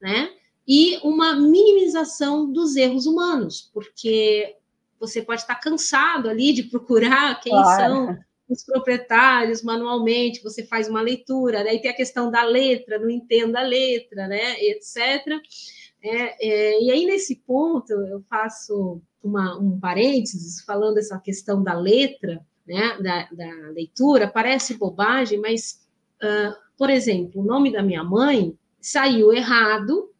né? 0.00 0.30
E 0.66 0.96
uma 1.04 1.36
minimização 1.36 2.50
dos 2.50 2.76
erros 2.76 3.06
humanos, 3.06 3.70
porque 3.74 4.56
você 4.98 5.22
pode 5.22 5.42
estar 5.42 5.54
cansado 5.56 6.28
ali 6.28 6.52
de 6.52 6.64
procurar 6.64 7.40
quem 7.40 7.52
claro. 7.52 7.94
são 7.94 8.18
os 8.48 8.64
proprietários 8.64 9.62
manualmente, 9.62 10.42
você 10.42 10.64
faz 10.64 10.88
uma 10.88 11.02
leitura, 11.02 11.64
daí 11.64 11.80
tem 11.80 11.90
a 11.90 11.96
questão 11.96 12.30
da 12.30 12.42
letra, 12.44 12.98
não 12.98 13.10
entendo 13.10 13.56
a 13.56 13.62
letra, 13.62 14.26
né, 14.28 14.60
etc. 14.60 15.26
É, 16.02 16.48
é, 16.48 16.82
e 16.82 16.90
aí, 16.90 17.04
nesse 17.04 17.36
ponto, 17.36 17.92
eu 17.92 18.22
faço 18.28 19.02
uma, 19.26 19.58
um 19.58 19.78
parênteses 19.78 20.62
falando 20.62 20.98
essa 20.98 21.18
questão 21.18 21.62
da 21.62 21.74
letra, 21.74 22.44
né, 22.66 22.98
da, 23.00 23.28
da 23.30 23.70
leitura, 23.70 24.28
parece 24.28 24.74
bobagem, 24.74 25.40
mas, 25.40 25.86
uh, 26.22 26.54
por 26.76 26.90
exemplo, 26.90 27.40
o 27.40 27.44
nome 27.44 27.72
da 27.72 27.82
minha 27.82 28.02
mãe 28.02 28.56
saiu 28.80 29.32
errado, 29.32 30.10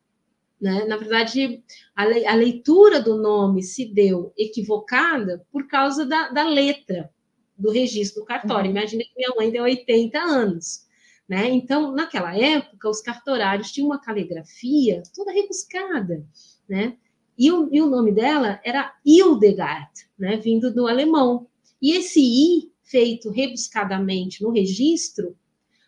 né? 0.61 0.85
Na 0.87 0.97
verdade, 0.97 1.63
a, 1.95 2.05
le, 2.05 2.27
a, 2.27 2.35
leitura 2.35 3.01
do 3.01 3.17
nome 3.17 3.63
se 3.63 3.85
deu 3.85 4.33
equivocada 4.37 5.47
por 5.53 5.69
causa 5.69 6.07
da, 6.07 6.31
da 6.31 6.49
letra 6.49 7.11
do 7.57 7.71
registro 7.71 8.23
do 8.23 8.27
cartório. 8.27 8.71
Uhum. 8.71 8.77
Imagina 8.77 9.05
que 9.05 9.15
minha 9.17 9.35
mãe 9.37 9.51
deu 9.51 9.65
80 9.65 10.19
anos. 10.19 10.87
Né? 11.29 11.49
Então, 11.51 11.93
naquela 11.93 12.37
época, 12.37 12.89
os 12.89 13.01
cartorários 13.01 13.73
tinham 13.73 13.89
uma 13.89 14.01
caligrafia 14.01 15.03
toda 15.15 15.33
rebuscada, 15.33 16.25
né? 16.69 16.97
E 17.39 17.53
o, 17.53 17.69
e 17.73 17.81
o 17.83 17.87
nome 17.87 18.13
dela 18.13 18.61
era 18.65 18.95
Hildegard, 19.05 19.91
né? 20.19 20.37
Vindo 20.37 20.73
do 20.73 20.87
alemão. 20.87 21.47
E 21.81 21.93
esse 21.93 22.21
I, 22.21 22.73
feito 22.83 23.31
rebuscadamente 23.31 24.43
no 24.43 24.51
registro, 24.51 25.37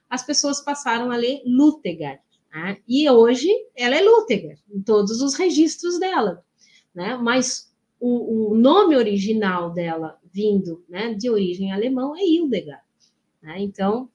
as 0.08 0.24
pessoas 0.24 0.60
passaram 0.60 1.10
a 1.10 1.16
ler 1.16 1.42
Lutegard. 1.44 2.20
Né? 2.52 2.78
E 2.88 3.08
hoje 3.08 3.48
ela 3.76 3.96
é 3.96 4.02
Lutegard, 4.02 4.60
em 4.70 4.80
todos 4.82 5.20
os 5.22 5.34
registros 5.34 5.98
dela. 5.98 6.44
Né? 6.94 7.16
Mas 7.16 7.72
o, 8.00 8.52
o 8.52 8.54
nome 8.56 8.96
original 8.96 9.70
dela, 9.70 10.18
vindo 10.32 10.84
né, 10.88 11.14
de 11.14 11.30
origem 11.30 11.72
alemã, 11.72 12.12
é 12.16 12.24
Hildegard. 12.24 12.82
Né? 13.42 13.60
Então, 13.60 14.08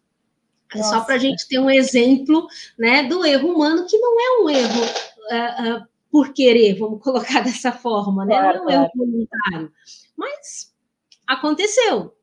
é 0.73 0.81
só 0.81 1.01
para 1.01 1.15
a 1.15 1.19
gente 1.19 1.47
ter 1.47 1.59
um 1.59 1.69
exemplo 1.69 2.47
né, 2.77 3.03
do 3.03 3.23
erro 3.23 3.49
humano, 3.49 3.85
que 3.87 3.97
não 3.97 4.19
é 4.19 4.43
um 4.43 4.49
erro 4.49 4.81
uh, 4.81 5.77
uh, 5.77 5.87
por 6.13 6.31
querer, 6.31 6.77
vamos 6.77 7.01
colocar 7.03 7.41
dessa 7.41 7.71
forma, 7.71 8.23
né? 8.23 8.35
Claro, 8.35 8.59
não 8.59 8.69
é 8.69 8.79
um 8.81 8.89
voluntário. 8.95 9.73
Mas 10.15 10.71
aconteceu. 11.25 12.15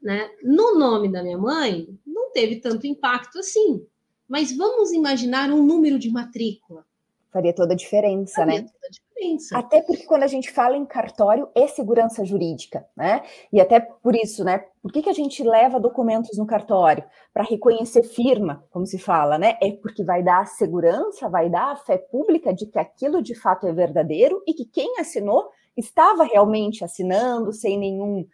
Né? 0.00 0.30
No 0.44 0.78
nome 0.78 1.10
da 1.10 1.24
minha 1.24 1.36
mãe, 1.36 1.88
não 2.06 2.30
teve 2.30 2.60
tanto 2.60 2.86
impacto 2.86 3.40
assim. 3.40 3.84
Mas 4.28 4.56
vamos 4.56 4.92
imaginar 4.92 5.50
um 5.50 5.66
número 5.66 5.98
de 5.98 6.08
matrícula. 6.08 6.86
Faria 7.32 7.52
toda 7.52 7.72
a 7.72 7.76
diferença, 7.76 8.36
Faria 8.36 8.62
né? 8.62 8.68
Toda 8.68 8.86
a 8.86 8.90
diferença. 8.90 9.07
Até 9.56 9.82
porque 9.82 10.04
quando 10.04 10.22
a 10.22 10.28
gente 10.28 10.50
fala 10.50 10.76
em 10.76 10.84
cartório, 10.84 11.48
é 11.54 11.66
segurança 11.66 12.24
jurídica, 12.24 12.86
né? 12.96 13.22
E 13.52 13.60
até 13.60 13.80
por 13.80 14.14
isso, 14.14 14.44
né? 14.44 14.64
Por 14.80 14.92
que, 14.92 15.02
que 15.02 15.08
a 15.08 15.14
gente 15.14 15.42
leva 15.42 15.80
documentos 15.80 16.38
no 16.38 16.46
cartório? 16.46 17.04
Para 17.32 17.42
reconhecer 17.42 18.02
firma, 18.04 18.64
como 18.70 18.86
se 18.86 18.98
fala, 18.98 19.36
né? 19.36 19.58
É 19.60 19.72
porque 19.72 20.04
vai 20.04 20.22
dar 20.22 20.46
segurança, 20.46 21.28
vai 21.28 21.50
dar 21.50 21.72
a 21.72 21.76
fé 21.76 21.98
pública 21.98 22.54
de 22.54 22.66
que 22.66 22.78
aquilo 22.78 23.20
de 23.20 23.34
fato 23.34 23.66
é 23.66 23.72
verdadeiro 23.72 24.42
e 24.46 24.54
que 24.54 24.64
quem 24.64 24.98
assinou 24.98 25.50
estava 25.76 26.24
realmente 26.24 26.84
assinando 26.84 27.52
sem 27.52 27.78
nenhum 27.78 28.26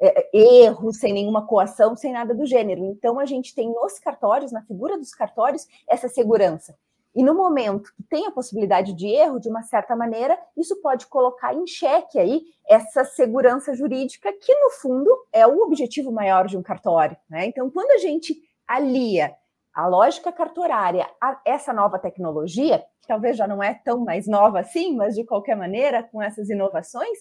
é, 0.00 0.28
erro, 0.36 0.92
sem 0.92 1.12
nenhuma 1.12 1.46
coação, 1.46 1.94
sem 1.94 2.12
nada 2.12 2.34
do 2.34 2.44
gênero. 2.44 2.84
Então, 2.84 3.20
a 3.20 3.24
gente 3.24 3.54
tem 3.54 3.72
nos 3.72 4.00
cartórios, 4.00 4.50
na 4.50 4.62
figura 4.62 4.98
dos 4.98 5.14
cartórios, 5.14 5.66
essa 5.88 6.08
segurança. 6.08 6.76
E 7.14 7.22
no 7.22 7.34
momento 7.34 7.92
que 7.94 8.02
tem 8.04 8.26
a 8.26 8.30
possibilidade 8.30 8.94
de 8.94 9.06
erro, 9.06 9.38
de 9.38 9.48
uma 9.48 9.62
certa 9.62 9.94
maneira, 9.94 10.38
isso 10.56 10.80
pode 10.80 11.06
colocar 11.06 11.54
em 11.54 11.66
xeque 11.66 12.18
aí 12.18 12.42
essa 12.66 13.04
segurança 13.04 13.74
jurídica, 13.74 14.32
que 14.32 14.54
no 14.54 14.70
fundo 14.70 15.10
é 15.30 15.46
o 15.46 15.60
objetivo 15.60 16.10
maior 16.10 16.46
de 16.46 16.56
um 16.56 16.62
cartório. 16.62 17.16
Né? 17.28 17.46
Então, 17.46 17.70
quando 17.70 17.90
a 17.90 17.98
gente 17.98 18.34
alia 18.66 19.34
a 19.74 19.86
lógica 19.86 20.32
cartorária 20.32 21.08
a 21.20 21.40
essa 21.44 21.72
nova 21.72 21.98
tecnologia, 21.98 22.84
que 23.00 23.08
talvez 23.08 23.36
já 23.36 23.46
não 23.46 23.62
é 23.62 23.74
tão 23.74 24.00
mais 24.00 24.26
nova 24.26 24.60
assim, 24.60 24.96
mas 24.96 25.14
de 25.14 25.24
qualquer 25.24 25.56
maneira, 25.56 26.02
com 26.02 26.22
essas 26.22 26.48
inovações, 26.48 27.18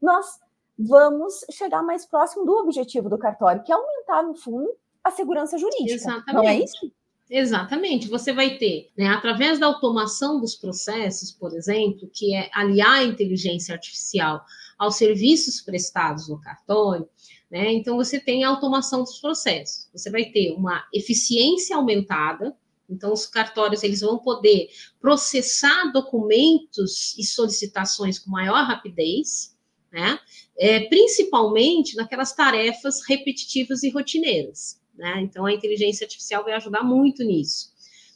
nós 0.00 0.38
vamos 0.78 1.44
chegar 1.50 1.82
mais 1.82 2.06
próximo 2.06 2.44
do 2.44 2.52
objetivo 2.58 3.08
do 3.08 3.18
cartório, 3.18 3.62
que 3.62 3.72
é 3.72 3.74
aumentar, 3.74 4.22
no 4.22 4.34
fundo, 4.34 4.68
a 5.02 5.10
segurança 5.10 5.58
jurídica. 5.58 5.94
Exatamente. 5.94 6.32
Não 6.32 6.44
é 6.44 6.56
isso? 6.56 6.92
Exatamente. 7.34 8.08
Você 8.08 8.30
vai 8.30 8.58
ter, 8.58 8.90
né, 8.94 9.06
através 9.06 9.58
da 9.58 9.64
automação 9.64 10.38
dos 10.38 10.54
processos, 10.54 11.32
por 11.32 11.56
exemplo, 11.56 12.10
que 12.12 12.34
é 12.34 12.50
aliar 12.52 12.98
a 12.98 13.04
inteligência 13.04 13.74
artificial 13.74 14.44
aos 14.78 14.96
serviços 14.96 15.58
prestados 15.62 16.28
no 16.28 16.38
cartório, 16.38 17.08
né? 17.50 17.72
Então 17.72 17.96
você 17.96 18.20
tem 18.20 18.44
a 18.44 18.48
automação 18.48 19.02
dos 19.02 19.18
processos. 19.18 19.88
Você 19.94 20.10
vai 20.10 20.26
ter 20.26 20.52
uma 20.52 20.84
eficiência 20.92 21.74
aumentada. 21.74 22.54
Então 22.88 23.12
os 23.14 23.24
cartórios 23.24 23.82
eles 23.82 24.00
vão 24.00 24.18
poder 24.18 24.68
processar 25.00 25.90
documentos 25.90 27.16
e 27.16 27.24
solicitações 27.24 28.18
com 28.18 28.30
maior 28.30 28.66
rapidez, 28.66 29.56
né? 29.90 30.18
é, 30.58 30.80
principalmente 30.80 31.96
naquelas 31.96 32.34
tarefas 32.34 33.00
repetitivas 33.08 33.82
e 33.82 33.90
rotineiras. 33.90 34.81
Né? 35.02 35.20
Então, 35.20 35.44
a 35.44 35.52
inteligência 35.52 36.04
artificial 36.04 36.44
vai 36.44 36.52
ajudar 36.52 36.84
muito 36.84 37.24
nisso. 37.24 37.72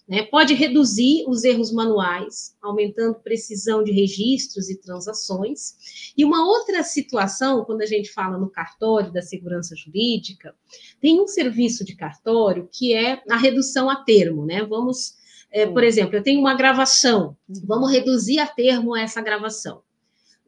Né? 0.08 0.22
Pode 0.22 0.54
reduzir 0.54 1.24
os 1.26 1.42
erros 1.42 1.72
manuais, 1.72 2.56
aumentando 2.62 3.18
precisão 3.18 3.82
de 3.82 3.90
registros 3.90 4.70
e 4.70 4.80
transações. 4.80 6.12
E 6.16 6.24
uma 6.24 6.46
outra 6.46 6.84
situação, 6.84 7.64
quando 7.64 7.82
a 7.82 7.86
gente 7.86 8.12
fala 8.12 8.38
no 8.38 8.48
cartório 8.48 9.12
da 9.12 9.20
segurança 9.20 9.74
jurídica, 9.74 10.54
tem 11.00 11.20
um 11.20 11.26
serviço 11.26 11.84
de 11.84 11.96
cartório 11.96 12.68
que 12.72 12.94
é 12.94 13.20
a 13.28 13.36
redução 13.36 13.90
a 13.90 13.96
termo. 13.96 14.46
Né? 14.46 14.62
Vamos, 14.62 15.16
é, 15.50 15.66
por 15.66 15.82
exemplo, 15.82 16.14
eu 16.14 16.22
tenho 16.22 16.38
uma 16.38 16.54
gravação, 16.54 17.36
vamos 17.64 17.90
reduzir 17.90 18.38
a 18.38 18.46
termo 18.46 18.96
essa 18.96 19.20
gravação. 19.20 19.82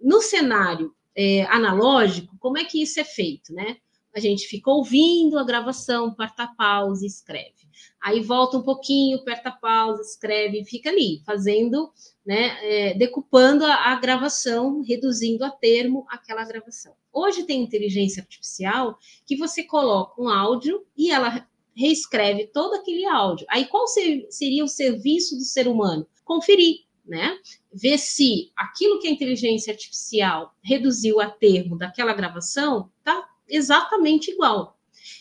No 0.01 0.23
cenário 0.23 0.95
é, 1.17 1.43
analógico, 1.47 2.37
como 2.39 2.59
é 2.59 2.65
que 2.65 2.81
isso 2.81 3.01
é 3.01 3.05
feito, 3.05 3.53
né? 3.53 3.79
A 4.19 4.21
gente 4.21 4.49
fica 4.49 4.69
ouvindo 4.69 5.39
a 5.39 5.45
gravação, 5.45 6.07
aperta 6.07 6.49
pausa 6.49 7.05
e 7.05 7.07
escreve. 7.07 7.69
Aí 8.03 8.21
volta 8.21 8.59
um 8.59 8.63
pouquinho, 8.63 9.19
aperta 9.19 9.53
pausa, 9.53 10.03
escreve, 10.03 10.65
fica 10.65 10.91
ali, 10.91 11.23
fazendo, 11.25 11.93
né, 12.27 12.59
é, 12.63 12.95
decupando 12.95 13.65
a, 13.65 13.93
a 13.93 13.95
gravação, 13.95 14.83
reduzindo 14.83 15.45
a 15.45 15.51
termo 15.51 16.05
aquela 16.09 16.45
gravação. 16.45 16.95
Hoje 17.13 17.45
tem 17.45 17.63
inteligência 17.63 18.21
artificial 18.21 18.99
que 19.25 19.37
você 19.37 19.63
coloca 19.63 20.21
um 20.21 20.29
áudio 20.29 20.85
e 20.97 21.13
ela 21.13 21.47
reescreve 21.77 22.49
todo 22.49 22.75
aquele 22.75 23.07
áudio. 23.07 23.47
Aí 23.49 23.67
qual 23.67 23.87
seria 23.87 24.65
o 24.65 24.69
serviço 24.69 25.37
do 25.37 25.45
ser 25.45 25.69
humano? 25.69 26.09
Conferir 26.25 26.89
né? 27.09 27.39
Ver 27.73 27.99
se 27.99 28.53
aquilo 28.55 29.01
que 29.01 29.09
a 29.09 29.11
inteligência 29.11 29.73
artificial 29.73 30.55
reduziu 30.63 31.21
a 31.21 31.31
termo 31.31 31.77
daquela 31.77 32.13
gravação 32.13 32.91
está 32.99 33.28
exatamente 33.49 34.31
igual. 34.31 34.79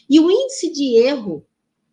E 0.10 0.19
o 0.19 0.29
índice 0.29 0.72
de 0.72 0.98
erro 0.98 1.46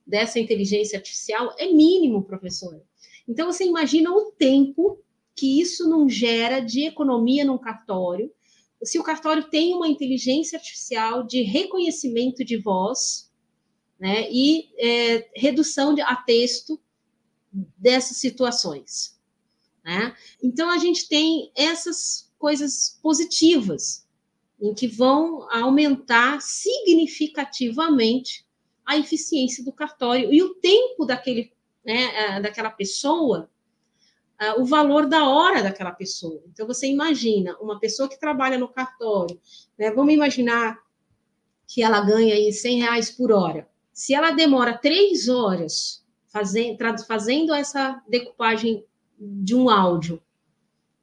dessa 0.07 0.39
inteligência 0.39 0.99
artificial 0.99 1.55
é 1.59 1.67
mínimo, 1.71 2.25
professor. 2.25 2.83
Então 3.27 3.51
você 3.51 3.65
imagina 3.65 4.11
o 4.11 4.33
tempo 4.33 5.03
que 5.35 5.61
isso 5.61 5.89
não 5.89 6.09
gera 6.09 6.61
de 6.61 6.87
economia 6.87 7.45
num 7.45 7.59
cartório. 7.59 8.31
Se 8.83 8.99
o 8.99 9.03
cartório 9.03 9.49
tem 9.49 9.75
uma 9.75 9.89
inteligência 9.89 10.59
artificial 10.59 11.25
de 11.25 11.43
reconhecimento 11.43 12.45
de 12.45 12.57
voz, 12.57 13.33
né, 13.99 14.31
e 14.31 14.71
é, 14.79 15.31
redução 15.35 15.95
de, 15.95 16.03
a 16.03 16.17
texto 16.17 16.81
dessas 17.79 18.19
situações. 18.19 19.19
Né? 19.85 20.15
Então, 20.43 20.71
a 20.71 20.79
gente 20.79 21.09
tem 21.09 21.51
essas 21.55 22.33
coisas 22.39 22.99
positivas, 23.03 24.04
em 24.65 24.75
que 24.75 24.87
vão 24.87 25.51
aumentar 25.51 26.41
significativamente 26.41 28.47
a 28.87 28.97
eficiência 28.97 29.65
do 29.65 29.73
cartório 29.73 30.33
e 30.33 30.41
o 30.43 30.55
tempo 30.55 31.05
daquele, 31.05 31.53
né, 31.85 32.41
daquela 32.41 32.71
pessoa, 32.71 33.51
o 34.59 34.65
valor 34.65 35.07
da 35.07 35.29
hora 35.29 35.63
daquela 35.63 35.93
pessoa. 35.93 36.43
Então, 36.51 36.67
você 36.67 36.87
imagina 36.87 37.55
uma 37.61 37.79
pessoa 37.79 38.09
que 38.09 38.19
trabalha 38.19 38.57
no 38.59 38.69
cartório, 38.69 39.39
né, 39.79 39.91
vamos 39.91 40.15
imaginar 40.15 40.79
que 41.67 41.83
ela 41.83 42.01
ganha 42.01 42.35
aí 42.35 42.53
100 42.53 42.81
reais 42.81 43.11
por 43.11 43.33
hora. 43.33 43.69
Se 43.93 44.15
ela 44.15 44.31
demora 44.33 44.77
três 44.77 45.29
horas 45.29 46.05
fazendo, 46.29 46.79
fazendo 47.07 47.55
essa 47.55 48.03
decupagem 48.09 48.85
de 49.19 49.55
um 49.55 49.71
áudio. 49.71 50.21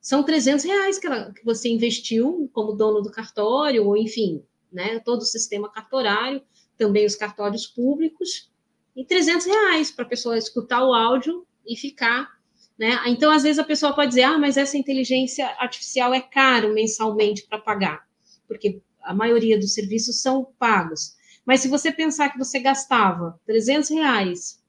São 0.01 0.23
300 0.23 0.65
reais 0.65 0.97
que, 0.97 1.05
ela, 1.05 1.31
que 1.31 1.45
você 1.45 1.69
investiu 1.69 2.49
como 2.51 2.73
dono 2.73 3.01
do 3.01 3.11
cartório, 3.11 3.85
ou 3.85 3.95
enfim, 3.95 4.43
né, 4.71 4.99
todo 4.99 5.21
o 5.21 5.25
sistema 5.25 5.71
cartorário, 5.71 6.41
também 6.75 7.05
os 7.05 7.15
cartórios 7.15 7.67
públicos, 7.67 8.51
e 8.95 9.05
300 9.05 9.45
reais 9.45 9.91
para 9.91 10.03
a 10.03 10.07
pessoa 10.07 10.37
escutar 10.37 10.83
o 10.83 10.93
áudio 10.93 11.45
e 11.65 11.77
ficar. 11.77 12.29
Né? 12.77 12.99
Então, 13.07 13.31
às 13.31 13.43
vezes, 13.43 13.59
a 13.59 13.63
pessoa 13.63 13.93
pode 13.93 14.09
dizer: 14.09 14.23
ah, 14.23 14.39
mas 14.39 14.57
essa 14.57 14.77
inteligência 14.77 15.45
artificial 15.59 16.13
é 16.13 16.19
caro 16.19 16.73
mensalmente 16.73 17.45
para 17.47 17.59
pagar, 17.59 18.07
porque 18.47 18.81
a 19.03 19.13
maioria 19.13 19.59
dos 19.59 19.73
serviços 19.73 20.21
são 20.21 20.47
pagos. 20.57 21.15
Mas 21.45 21.59
se 21.61 21.67
você 21.67 21.91
pensar 21.91 22.29
que 22.29 22.39
você 22.39 22.59
gastava 22.59 23.39
300 23.45 23.89
reais, 23.91 24.63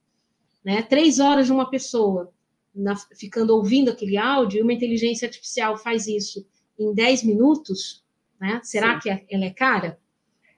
né, 0.64 0.82
três 0.82 1.18
horas 1.18 1.46
de 1.46 1.52
uma 1.52 1.68
pessoa, 1.68 2.32
na, 2.74 2.96
ficando 3.18 3.54
ouvindo 3.54 3.90
aquele 3.90 4.16
áudio, 4.16 4.58
e 4.58 4.62
uma 4.62 4.72
inteligência 4.72 5.26
artificial 5.26 5.76
faz 5.76 6.06
isso 6.06 6.46
em 6.78 6.94
10 6.94 7.24
minutos, 7.24 8.04
né? 8.40 8.60
Será 8.62 8.94
Sim. 8.94 9.00
que 9.00 9.10
é, 9.10 9.24
ela 9.30 9.44
é 9.44 9.50
cara? 9.50 9.98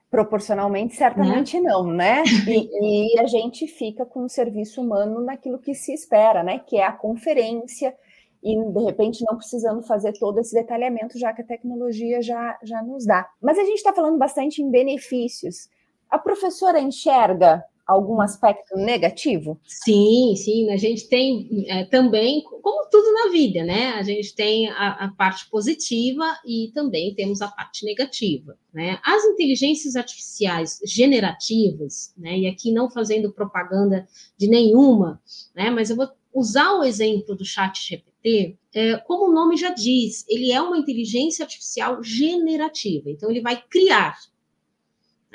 Proporcionalmente, 0.09 0.95
certamente 0.95 1.59
né? 1.59 1.69
não, 1.69 1.87
né? 1.87 2.23
E, 2.47 3.15
e, 3.15 3.19
a 3.19 3.25
gente 3.25 3.67
fica 3.67 4.05
com 4.05 4.25
o 4.25 4.29
serviço 4.29 4.81
humano 4.81 5.21
naquilo 5.21 5.59
que 5.59 5.73
se 5.73 5.93
espera, 5.93 6.43
né? 6.43 6.59
Que 6.59 6.77
é 6.77 6.85
a 6.85 6.91
conferência, 6.91 7.93
e 8.41 8.55
de 8.55 8.83
repente 8.83 9.25
não 9.27 9.35
precisando 9.35 9.81
fazer 9.81 10.13
todo 10.13 10.39
esse 10.39 10.53
detalhamento, 10.53 11.17
já 11.17 11.33
que 11.33 11.41
a 11.41 11.45
tecnologia 11.45 12.21
já, 12.21 12.57
já 12.63 12.81
nos 12.83 13.05
dá. 13.05 13.27
Mas 13.41 13.57
a 13.57 13.63
gente 13.63 13.77
está 13.77 13.91
falando 13.91 14.17
bastante 14.17 14.61
em 14.61 14.69
benefícios. 14.69 15.67
A 16.09 16.19
professora 16.19 16.79
enxerga 16.79 17.63
algum 17.85 18.19
aspecto 18.19 18.75
negativo? 18.75 19.59
Sim, 19.63 20.35
sim. 20.35 20.71
A 20.71 20.77
gente 20.77 21.07
tem 21.07 21.65
é, 21.67 21.85
também, 21.85 22.43
como 22.43 22.89
tudo 22.89 23.11
na 23.13 23.31
vida, 23.31 23.63
né? 23.63 23.91
A 23.91 24.03
gente 24.03 24.33
tem 24.33 24.69
a, 24.69 25.05
a, 25.05 25.11
parte 25.11 25.49
positiva 25.49 26.25
e 26.45 26.71
também 26.73 27.13
temos 27.13 27.41
a 27.41 27.47
parte 27.47 27.85
negativa, 27.85 28.57
né? 28.73 28.99
As 29.03 29.23
inteligências 29.25 29.95
artificiais 29.95 30.79
generativas, 30.83 32.13
né? 32.17 32.39
E 32.39 32.47
aqui 32.47 32.71
não 32.71 32.89
fazendo 32.89 33.31
propaganda 33.31 34.07
de 34.37 34.47
nenhuma, 34.47 35.21
né? 35.55 35.69
Mas 35.69 35.89
eu 35.89 35.95
vou 35.95 36.09
usar 36.33 36.73
o 36.73 36.83
exemplo 36.83 37.35
do 37.35 37.45
Chat 37.45 37.81
GPT. 37.81 38.57
É, 38.73 38.97
como 38.97 39.29
o 39.29 39.33
nome 39.33 39.55
já 39.55 39.69
diz, 39.69 40.25
ele 40.27 40.51
é 40.51 40.61
uma 40.61 40.77
inteligência 40.77 41.43
artificial 41.43 42.03
generativa. 42.03 43.09
Então 43.09 43.29
ele 43.29 43.41
vai 43.41 43.63
criar 43.69 44.17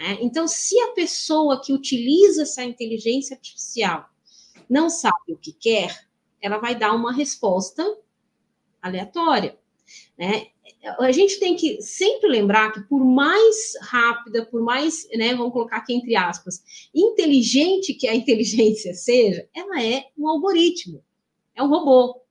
né? 0.01 0.17
Então, 0.23 0.49
se 0.49 0.81
a 0.81 0.93
pessoa 0.93 1.61
que 1.61 1.75
utiliza 1.75 2.43
essa 2.43 2.65
inteligência 2.65 3.37
artificial 3.37 4.09
não 4.69 4.89
sabe 4.89 5.35
o 5.35 5.37
que 5.37 5.53
quer, 5.53 5.95
ela 6.41 6.57
vai 6.57 6.75
dar 6.75 6.95
uma 6.95 7.13
resposta 7.13 7.85
aleatória. 8.81 9.59
Né? 10.17 10.47
A 10.99 11.13
gente 11.13 11.39
tem 11.39 11.55
que 11.55 11.83
sempre 11.83 12.31
lembrar 12.31 12.73
que, 12.73 12.81
por 12.85 13.05
mais 13.05 13.75
rápida, 13.83 14.47
por 14.47 14.63
mais, 14.63 15.07
né, 15.15 15.35
vamos 15.35 15.53
colocar 15.53 15.77
aqui 15.77 15.93
entre 15.93 16.17
aspas, 16.17 16.89
inteligente 16.95 17.93
que 17.93 18.09
a 18.09 18.15
inteligência 18.17 18.95
seja, 18.95 19.47
ela 19.55 19.83
é 19.83 20.07
um 20.17 20.27
algoritmo, 20.27 21.05
é 21.55 21.63
um 21.63 21.69
robô. 21.69 22.23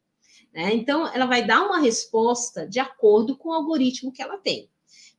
Né? 0.51 0.73
Então, 0.73 1.07
ela 1.13 1.27
vai 1.27 1.45
dar 1.45 1.63
uma 1.67 1.79
resposta 1.79 2.67
de 2.67 2.79
acordo 2.79 3.37
com 3.37 3.49
o 3.49 3.53
algoritmo 3.53 4.11
que 4.11 4.23
ela 4.23 4.37
tem. 4.39 4.67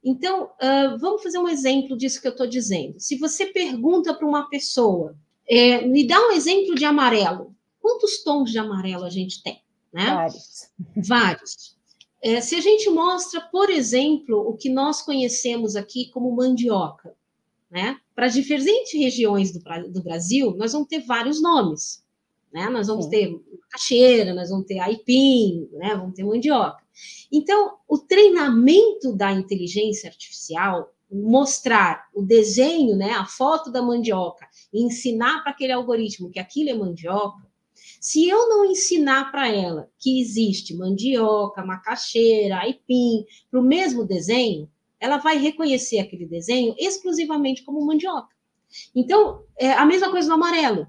Então, 0.02 0.44
uh, 0.44 0.98
vamos 0.98 1.22
fazer 1.22 1.38
um 1.38 1.48
exemplo 1.48 1.96
disso 1.96 2.20
que 2.20 2.26
eu 2.26 2.32
estou 2.32 2.46
dizendo. 2.46 2.98
Se 2.98 3.16
você 3.18 3.46
pergunta 3.46 4.14
para 4.14 4.26
uma 4.26 4.48
pessoa, 4.48 5.14
é, 5.48 5.86
me 5.86 6.06
dá 6.06 6.18
um 6.28 6.32
exemplo 6.32 6.74
de 6.74 6.84
amarelo. 6.84 7.54
Quantos 7.80 8.22
tons 8.22 8.50
de 8.50 8.58
amarelo 8.58 9.04
a 9.04 9.10
gente 9.10 9.42
tem? 9.42 9.62
Né? 9.92 10.06
Vários. 10.06 10.70
Vários. 10.96 11.76
É, 12.22 12.40
se 12.40 12.54
a 12.54 12.60
gente 12.60 12.88
mostra, 12.90 13.40
por 13.40 13.70
exemplo, 13.70 14.38
o 14.48 14.56
que 14.56 14.68
nós 14.68 15.02
conhecemos 15.02 15.74
aqui 15.74 16.10
como 16.10 16.34
mandioca, 16.34 17.14
né? 17.70 17.98
Para 18.14 18.28
diferentes 18.28 18.92
regiões 18.92 19.52
do, 19.52 19.60
do, 19.88 20.02
Brasil, 20.02 20.54
nós 20.56 20.72
vamos 20.72 20.88
ter 20.88 21.00
vários 21.00 21.40
nomes. 21.40 22.04
Né? 22.52 22.68
Nós 22.68 22.88
vamos 22.88 23.04
Sim. 23.04 23.10
ter 23.10 23.40
cacheira, 23.70 24.34
nós 24.34 24.50
vamos 24.50 24.66
ter 24.66 24.78
aipim, 24.78 25.68
né? 25.72 25.94
vamos 25.94 26.14
ter 26.14 26.24
mandioca. 26.24 26.82
Então, 27.32 27.76
o 27.88 27.98
treinamento 27.98 29.14
da 29.14 29.32
inteligência 29.32 30.08
artificial, 30.08 30.92
mostrar 31.10 32.08
o 32.14 32.22
desenho, 32.22 32.96
né, 32.96 33.12
a 33.12 33.24
foto 33.24 33.70
da 33.70 33.82
mandioca, 33.82 34.46
e 34.72 34.82
ensinar 34.82 35.42
para 35.42 35.52
aquele 35.52 35.72
algoritmo 35.72 36.30
que 36.30 36.38
aquilo 36.38 36.70
é 36.70 36.74
mandioca, 36.74 37.50
se 38.00 38.28
eu 38.28 38.48
não 38.48 38.64
ensinar 38.64 39.30
para 39.30 39.48
ela 39.48 39.90
que 39.98 40.20
existe 40.20 40.74
mandioca, 40.74 41.64
macaxeira, 41.64 42.58
aipim, 42.58 43.24
para 43.50 43.60
o 43.60 43.64
mesmo 43.64 44.04
desenho, 44.04 44.70
ela 44.98 45.16
vai 45.16 45.38
reconhecer 45.38 45.98
aquele 45.98 46.26
desenho 46.26 46.74
exclusivamente 46.78 47.62
como 47.62 47.84
mandioca. 47.84 48.34
Então, 48.94 49.42
é 49.58 49.72
a 49.72 49.84
mesma 49.84 50.10
coisa 50.10 50.28
no 50.28 50.34
amarelo. 50.34 50.86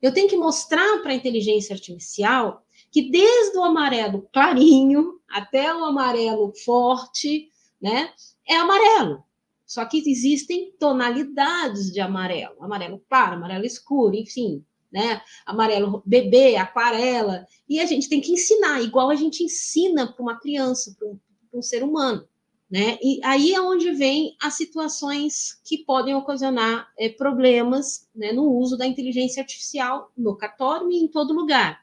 Eu 0.00 0.12
tenho 0.12 0.28
que 0.28 0.36
mostrar 0.36 1.02
para 1.02 1.12
a 1.12 1.14
inteligência 1.14 1.74
artificial 1.74 2.64
que 2.90 3.10
desde 3.10 3.56
o 3.58 3.64
amarelo 3.64 4.28
clarinho 4.32 5.20
até 5.28 5.74
o 5.74 5.84
amarelo 5.84 6.52
forte, 6.64 7.48
né, 7.80 8.12
é 8.46 8.56
amarelo. 8.56 9.22
Só 9.66 9.84
que 9.84 9.98
existem 9.98 10.72
tonalidades 10.80 11.92
de 11.92 12.00
amarelo, 12.00 12.56
amarelo 12.60 13.00
claro, 13.08 13.36
amarelo 13.36 13.64
escuro, 13.64 14.16
enfim, 14.16 14.64
né? 14.90 15.22
Amarelo 15.46 16.02
bebê, 16.04 16.56
aquarela, 16.56 17.46
e 17.68 17.78
a 17.78 17.86
gente 17.86 18.08
tem 18.08 18.20
que 18.20 18.32
ensinar, 18.32 18.82
igual 18.82 19.10
a 19.10 19.14
gente 19.14 19.44
ensina 19.44 20.12
para 20.12 20.22
uma 20.22 20.40
criança, 20.40 20.94
para 20.98 21.06
um, 21.06 21.18
um, 21.54 21.62
ser 21.62 21.84
humano, 21.84 22.26
né? 22.70 22.98
E 23.02 23.20
aí 23.24 23.52
é 23.52 23.60
onde 23.60 23.90
vem 23.90 24.36
as 24.40 24.54
situações 24.54 25.60
que 25.64 25.78
podem 25.84 26.14
ocasionar 26.14 26.88
é, 26.98 27.08
problemas 27.08 28.08
né, 28.14 28.32
no 28.32 28.44
uso 28.44 28.76
da 28.76 28.86
inteligência 28.86 29.42
artificial 29.42 30.12
no 30.16 30.36
cartório 30.36 30.90
e 30.90 30.96
em 30.96 31.08
todo 31.08 31.34
lugar 31.34 31.80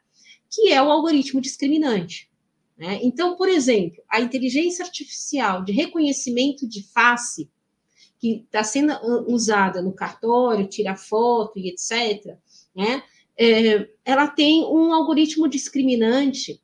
que 0.50 0.72
é 0.72 0.82
o 0.82 0.90
algoritmo 0.90 1.40
discriminante. 1.40 2.30
Né? 2.76 3.00
Então, 3.02 3.36
por 3.36 3.48
exemplo, 3.48 4.02
a 4.08 4.20
inteligência 4.20 4.84
artificial 4.84 5.64
de 5.64 5.72
reconhecimento 5.72 6.66
de 6.66 6.82
face, 6.82 7.50
que 8.18 8.44
está 8.44 8.64
sendo 8.64 8.92
usada 9.28 9.82
no 9.82 9.92
cartório, 9.92 10.68
tira 10.68 10.96
foto 10.96 11.58
e 11.58 11.68
etc., 11.68 12.36
né? 12.74 13.02
É, 13.40 13.88
ela 14.04 14.26
tem 14.26 14.64
um 14.64 14.92
algoritmo 14.92 15.46
discriminante 15.46 16.60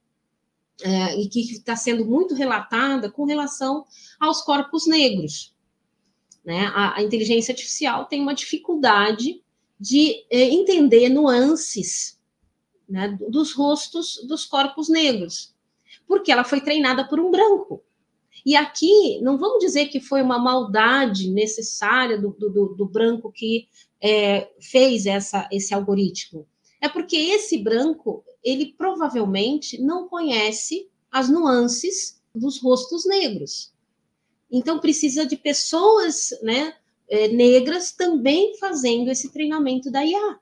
é, 0.82 1.20
e 1.20 1.28
que 1.28 1.40
está 1.40 1.76
sendo 1.76 2.04
muito 2.04 2.34
relatada 2.34 3.10
com 3.10 3.24
relação 3.24 3.84
aos 4.18 4.42
corpos 4.42 4.86
negros. 4.86 5.54
Né? 6.44 6.66
A, 6.74 6.98
a 6.98 7.02
inteligência 7.02 7.52
artificial 7.52 8.06
tem 8.06 8.20
uma 8.20 8.34
dificuldade 8.34 9.42
de 9.78 10.24
é, 10.30 10.42
entender 10.50 11.08
nuances 11.08 12.20
né, 12.88 13.16
dos 13.28 13.52
rostos 13.52 14.24
dos 14.26 14.44
corpos 14.44 14.88
negros, 14.88 15.54
porque 16.06 16.30
ela 16.30 16.44
foi 16.44 16.60
treinada 16.60 17.06
por 17.08 17.18
um 17.18 17.30
branco. 17.30 17.82
E 18.44 18.56
aqui, 18.56 19.20
não 19.22 19.38
vamos 19.38 19.58
dizer 19.58 19.86
que 19.86 20.00
foi 20.00 20.20
uma 20.20 20.38
maldade 20.38 21.30
necessária 21.30 22.20
do, 22.20 22.30
do, 22.30 22.74
do 22.74 22.86
branco 22.86 23.32
que 23.32 23.66
é, 24.02 24.50
fez 24.60 25.06
essa, 25.06 25.48
esse 25.50 25.72
algoritmo. 25.72 26.46
É 26.78 26.88
porque 26.88 27.16
esse 27.16 27.56
branco, 27.56 28.22
ele 28.44 28.74
provavelmente 28.76 29.80
não 29.80 30.08
conhece 30.08 30.88
as 31.10 31.30
nuances 31.30 32.20
dos 32.34 32.60
rostos 32.60 33.06
negros. 33.06 33.72
Então, 34.50 34.78
precisa 34.78 35.24
de 35.24 35.36
pessoas 35.36 36.30
né, 36.42 36.74
é, 37.08 37.28
negras 37.28 37.92
também 37.92 38.56
fazendo 38.58 39.10
esse 39.10 39.32
treinamento 39.32 39.90
da 39.90 40.04
IA. 40.04 40.38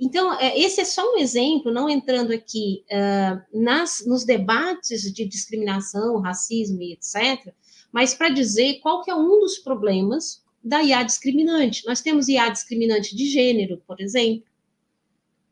Então, 0.00 0.32
é, 0.40 0.58
esse 0.58 0.80
é 0.80 0.84
só 0.84 1.14
um 1.14 1.18
exemplo, 1.18 1.72
não 1.72 1.88
entrando 1.88 2.32
aqui 2.32 2.84
uh, 2.90 3.60
nas, 3.62 4.04
nos 4.04 4.24
debates 4.24 5.02
de 5.12 5.24
discriminação, 5.24 6.20
racismo 6.20 6.82
e 6.82 6.94
etc., 6.94 7.54
mas 7.92 8.12
para 8.14 8.30
dizer 8.30 8.80
qual 8.80 9.02
que 9.02 9.10
é 9.10 9.14
um 9.14 9.38
dos 9.38 9.58
problemas 9.58 10.42
da 10.64 10.82
IA 10.82 11.02
discriminante. 11.02 11.86
Nós 11.86 12.00
temos 12.00 12.26
IA 12.28 12.48
discriminante 12.48 13.14
de 13.14 13.26
gênero, 13.26 13.82
por 13.86 14.00
exemplo, 14.00 14.51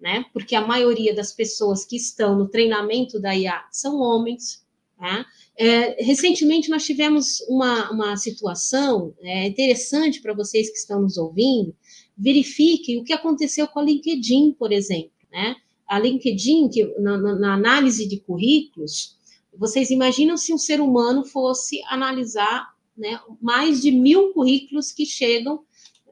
né? 0.01 0.25
Porque 0.33 0.55
a 0.55 0.67
maioria 0.67 1.15
das 1.15 1.33
pessoas 1.33 1.85
que 1.85 1.97
estão 1.97 2.37
no 2.39 2.49
treinamento 2.49 3.21
da 3.21 3.37
IA 3.37 3.65
são 3.71 3.99
homens. 3.99 4.65
Tá? 4.99 5.25
É, 5.57 6.03
recentemente 6.03 6.71
nós 6.71 6.85
tivemos 6.85 7.41
uma, 7.49 7.91
uma 7.91 8.17
situação 8.17 9.15
é, 9.21 9.47
interessante 9.47 10.21
para 10.21 10.35
vocês 10.35 10.71
que 10.71 10.77
estão 10.77 11.01
nos 11.01 11.17
ouvindo, 11.17 11.75
verifique 12.17 12.99
o 12.99 13.05
que 13.05 13.13
aconteceu 13.13 13.67
com 13.67 13.81
a 13.81 13.83
LinkedIn, 13.83 14.53
por 14.59 14.73
exemplo, 14.73 15.11
né? 15.33 15.57
A 15.87 15.99
LinkedIn, 15.99 16.69
que 16.69 16.85
na, 17.01 17.17
na 17.17 17.55
análise 17.55 18.07
de 18.07 18.21
currículos, 18.21 19.19
vocês 19.57 19.91
imaginam 19.91 20.37
se 20.37 20.53
um 20.53 20.59
ser 20.59 20.81
humano 20.81 21.25
fosse 21.25 21.83
analisar 21.87 22.73
né, 22.97 23.19
mais 23.41 23.81
de 23.81 23.91
mil 23.91 24.33
currículos 24.33 24.93
que 24.93 25.05
chegam, 25.05 25.65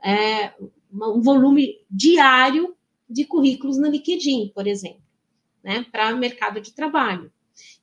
é, 0.04 0.52
um 0.92 1.20
volume 1.20 1.76
diário 1.90 2.74
de 3.08 3.24
currículos 3.24 3.78
na 3.78 3.88
LinkedIn, 3.88 4.52
por 4.54 4.66
exemplo, 4.66 5.02
né, 5.62 5.86
para 5.90 6.14
mercado 6.14 6.60
de 6.60 6.72
trabalho. 6.72 7.32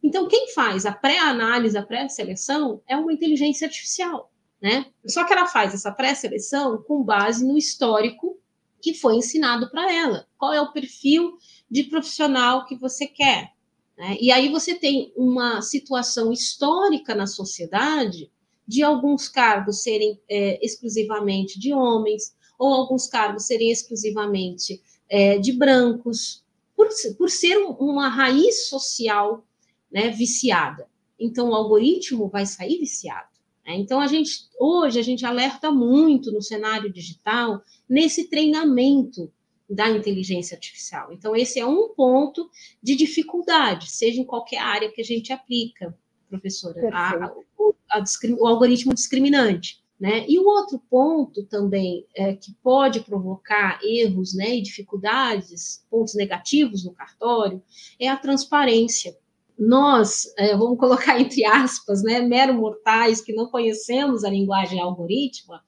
Então, 0.02 0.28
quem 0.28 0.54
faz 0.54 0.86
a 0.86 0.92
pré-análise, 0.92 1.78
a 1.78 1.84
pré-seleção 1.84 2.82
é 2.88 2.96
uma 2.96 3.12
inteligência 3.12 3.68
artificial 3.68 4.32
né? 4.66 4.86
Só 5.06 5.24
que 5.26 5.34
ela 5.34 5.46
faz 5.46 5.74
essa 5.76 5.92
pré-seleção 5.92 6.82
com 6.88 7.04
base 7.04 7.46
no 7.46 7.56
histórico 7.56 8.36
que 8.82 8.96
foi 8.96 9.16
ensinado 9.16 9.70
para 9.70 9.94
ela. 9.94 10.28
Qual 10.40 10.54
é 10.54 10.60
o 10.60 10.72
perfil 10.72 11.38
de 11.70 11.84
profissional 11.84 12.66
que 12.66 12.76
você 12.76 13.06
quer? 13.06 13.54
Né? 13.96 14.18
E 14.20 14.32
aí 14.32 14.50
você 14.50 14.74
tem 14.74 15.14
uma 15.16 15.62
situação 15.62 16.32
histórica 16.32 17.14
na 17.14 17.28
sociedade 17.28 18.32
de 18.68 18.82
alguns 18.82 19.28
cargos 19.28 19.84
serem 19.84 20.20
é, 20.28 20.64
exclusivamente 20.66 21.60
de 21.60 21.72
homens, 21.72 22.36
ou 22.58 22.74
alguns 22.74 23.06
cargos 23.06 23.46
serem 23.46 23.70
exclusivamente 23.70 24.82
é, 25.10 25.38
de 25.38 25.54
brancos, 25.54 26.44
por, 26.76 26.90
por 27.18 27.30
ser 27.30 27.58
uma 27.58 28.10
raiz 28.10 28.68
social 28.68 29.46
né, 29.92 30.10
viciada. 30.10 30.88
Então, 31.20 31.50
o 31.50 31.56
algoritmo 31.56 32.28
vai 32.28 32.46
sair 32.46 32.78
viciado. 32.78 33.30
Né? 33.66 33.76
Então, 33.76 34.00
a 34.00 34.08
gente 34.08 34.50
hoje 34.60 35.00
a 35.00 35.04
gente 35.04 35.26
alerta 35.26 35.72
muito 35.72 36.32
no 36.32 36.42
cenário 36.42 36.92
digital 36.92 37.62
nesse 37.88 38.30
treinamento 38.30 39.32
da 39.70 39.90
inteligência 39.90 40.56
artificial. 40.56 41.12
Então, 41.12 41.36
esse 41.36 41.60
é 41.60 41.66
um 41.66 41.90
ponto 41.90 42.50
de 42.84 42.96
dificuldade, 42.96 43.90
seja 43.90 44.22
em 44.22 44.26
qualquer 44.26 44.60
área 44.60 44.92
que 44.92 45.02
a 45.02 45.06
gente 45.06 45.34
aplica, 45.34 45.98
professora, 46.30 46.90
a, 46.94 47.34
o, 47.58 47.74
a, 47.90 48.04
o 48.38 48.48
algoritmo 48.48 48.94
discriminante. 48.94 49.84
Né? 50.00 50.26
E 50.28 50.38
o 50.38 50.46
outro 50.46 50.78
ponto 50.90 51.44
também 51.46 52.06
é, 52.14 52.36
que 52.36 52.54
pode 52.62 53.00
provocar 53.00 53.80
erros 53.82 54.36
né, 54.36 54.58
e 54.58 54.62
dificuldades, 54.62 55.86
pontos 55.90 56.16
negativos 56.16 56.84
no 56.84 56.94
cartório, 56.94 57.64
é 57.98 58.10
a 58.10 58.18
transparência. 58.18 59.18
Nós, 59.58 60.34
é, 60.38 60.56
vamos 60.56 60.78
colocar 60.78 61.20
entre 61.20 61.46
aspas, 61.46 62.04
né, 62.04 62.20
mero 62.20 62.54
mortais 62.54 63.22
que 63.22 63.34
não 63.34 63.50
conhecemos 63.50 64.26
a 64.26 64.30
linguagem 64.30 64.82
algorítmica, 64.82 65.62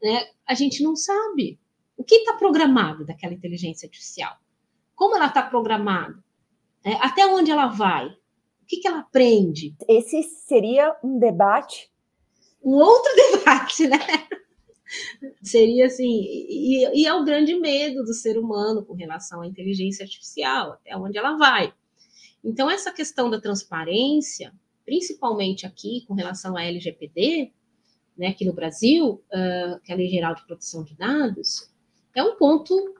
né, 0.00 0.28
a 0.46 0.54
gente 0.54 0.82
não 0.82 0.94
sabe 0.94 1.58
o 1.96 2.04
que 2.04 2.14
está 2.16 2.34
programado 2.34 3.04
daquela 3.04 3.34
inteligência 3.34 3.86
artificial, 3.86 4.36
como 4.94 5.16
ela 5.16 5.26
está 5.26 5.42
programada, 5.42 6.22
é, 6.84 6.92
até 6.94 7.26
onde 7.26 7.50
ela 7.50 7.66
vai, 7.66 8.06
o 8.06 8.66
que, 8.68 8.76
que 8.76 8.86
ela 8.86 9.00
aprende. 9.00 9.74
Esse 9.88 10.22
seria 10.22 10.96
um 11.02 11.18
debate 11.18 11.90
um 12.66 12.74
outro 12.74 13.12
debate, 13.32 13.86
né? 13.86 13.98
Seria 15.42 15.86
assim, 15.86 16.22
e, 16.22 17.02
e 17.02 17.06
é 17.06 17.14
o 17.14 17.24
grande 17.24 17.54
medo 17.54 18.02
do 18.02 18.12
ser 18.12 18.36
humano 18.36 18.84
com 18.84 18.94
relação 18.94 19.40
à 19.40 19.46
inteligência 19.46 20.04
artificial, 20.04 20.72
até 20.72 20.96
onde 20.96 21.16
ela 21.16 21.36
vai. 21.36 21.72
Então, 22.44 22.70
essa 22.70 22.92
questão 22.92 23.30
da 23.30 23.40
transparência, 23.40 24.52
principalmente 24.84 25.64
aqui 25.64 26.04
com 26.06 26.14
relação 26.14 26.56
à 26.56 26.64
LGPD, 26.64 27.52
né, 28.16 28.28
aqui 28.28 28.44
no 28.44 28.52
Brasil, 28.52 29.22
uh, 29.32 29.80
que 29.84 29.92
é 29.92 29.94
a 29.94 29.98
Lei 29.98 30.08
Geral 30.08 30.34
de 30.34 30.44
Proteção 30.46 30.82
de 30.82 30.96
Dados, 30.96 31.70
é 32.14 32.22
um 32.22 32.36
ponto 32.36 32.94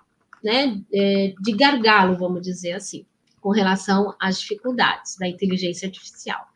né, 0.44 0.81
é, 0.92 1.35
de 1.40 1.52
gargalo, 1.52 2.18
vamos 2.18 2.42
dizer 2.42 2.72
assim, 2.72 3.07
com 3.40 3.50
relação 3.50 4.14
às 4.20 4.40
dificuldades 4.40 5.16
da 5.16 5.26
inteligência 5.26 5.87
artificial. 5.87 6.46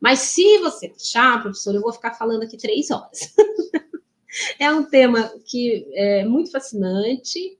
Mas 0.00 0.20
se 0.20 0.58
você 0.58 0.88
deixar, 0.88 1.42
professor, 1.42 1.74
eu 1.74 1.82
vou 1.82 1.92
ficar 1.92 2.14
falando 2.14 2.42
aqui 2.42 2.56
três 2.56 2.90
horas. 2.90 3.34
é 4.58 4.72
um 4.72 4.84
tema 4.84 5.30
que 5.44 5.86
é 5.92 6.24
muito 6.24 6.50
fascinante 6.50 7.58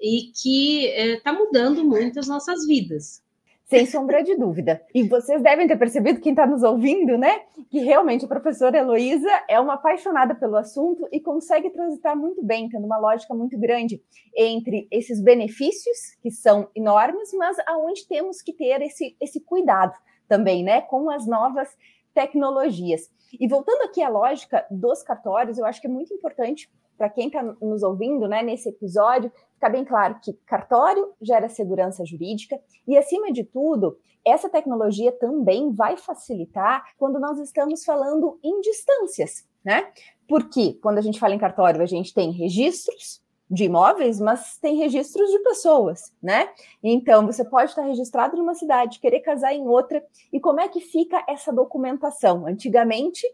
e 0.00 0.32
que 0.34 0.86
está 0.86 1.30
é, 1.30 1.32
mudando 1.34 1.84
muito 1.84 2.18
as 2.18 2.26
nossas 2.26 2.66
vidas. 2.66 3.24
Sem 3.66 3.84
sombra 3.84 4.22
de 4.22 4.36
dúvida. 4.36 4.80
E 4.94 5.02
vocês 5.08 5.42
devem 5.42 5.66
ter 5.66 5.76
percebido, 5.76 6.20
quem 6.20 6.30
está 6.30 6.46
nos 6.46 6.62
ouvindo, 6.62 7.18
né? 7.18 7.40
Que 7.68 7.80
realmente 7.80 8.24
a 8.24 8.28
professora 8.28 8.78
Heloísa 8.78 9.28
é 9.48 9.58
uma 9.58 9.74
apaixonada 9.74 10.36
pelo 10.36 10.56
assunto 10.56 11.08
e 11.10 11.20
consegue 11.20 11.70
transitar 11.70 12.16
muito 12.16 12.44
bem, 12.44 12.68
tendo 12.68 12.86
uma 12.86 12.96
lógica 12.96 13.34
muito 13.34 13.58
grande 13.58 14.00
entre 14.36 14.86
esses 14.88 15.20
benefícios, 15.20 16.14
que 16.22 16.30
são 16.30 16.70
enormes, 16.76 17.32
mas 17.34 17.56
aonde 17.66 18.06
temos 18.06 18.40
que 18.40 18.52
ter 18.52 18.80
esse, 18.82 19.16
esse 19.20 19.40
cuidado 19.40 19.94
também, 20.28 20.62
né, 20.62 20.80
com 20.80 21.10
as 21.10 21.26
novas 21.26 21.68
tecnologias. 22.14 23.10
E 23.38 23.46
voltando 23.46 23.82
aqui 23.82 24.02
à 24.02 24.08
lógica 24.08 24.64
dos 24.70 25.02
cartórios, 25.02 25.58
eu 25.58 25.66
acho 25.66 25.80
que 25.80 25.86
é 25.86 25.90
muito 25.90 26.14
importante 26.14 26.70
para 26.96 27.10
quem 27.10 27.26
está 27.26 27.42
nos 27.42 27.82
ouvindo, 27.82 28.26
né, 28.26 28.42
nesse 28.42 28.70
episódio, 28.70 29.30
ficar 29.52 29.68
bem 29.68 29.84
claro 29.84 30.18
que 30.22 30.32
cartório 30.46 31.12
gera 31.20 31.48
segurança 31.48 32.04
jurídica 32.06 32.58
e, 32.86 32.96
acima 32.96 33.30
de 33.30 33.44
tudo, 33.44 33.98
essa 34.24 34.48
tecnologia 34.48 35.12
também 35.12 35.72
vai 35.72 35.96
facilitar 35.96 36.84
quando 36.98 37.20
nós 37.20 37.38
estamos 37.38 37.84
falando 37.84 38.40
em 38.42 38.60
distâncias, 38.60 39.46
né? 39.64 39.92
Porque 40.26 40.74
quando 40.82 40.98
a 40.98 41.00
gente 41.00 41.20
fala 41.20 41.34
em 41.34 41.38
cartório, 41.38 41.80
a 41.80 41.86
gente 41.86 42.12
tem 42.12 42.32
registros, 42.32 43.22
de 43.50 43.64
imóveis, 43.64 44.20
mas 44.20 44.58
tem 44.58 44.76
registros 44.76 45.30
de 45.30 45.38
pessoas, 45.40 46.12
né? 46.22 46.48
Então, 46.82 47.24
você 47.26 47.44
pode 47.44 47.70
estar 47.70 47.82
registrado 47.82 48.36
numa 48.36 48.54
cidade, 48.54 48.98
querer 48.98 49.20
casar 49.20 49.54
em 49.54 49.66
outra, 49.66 50.04
e 50.32 50.40
como 50.40 50.60
é 50.60 50.68
que 50.68 50.80
fica 50.80 51.24
essa 51.28 51.52
documentação? 51.52 52.46
Antigamente, 52.46 53.24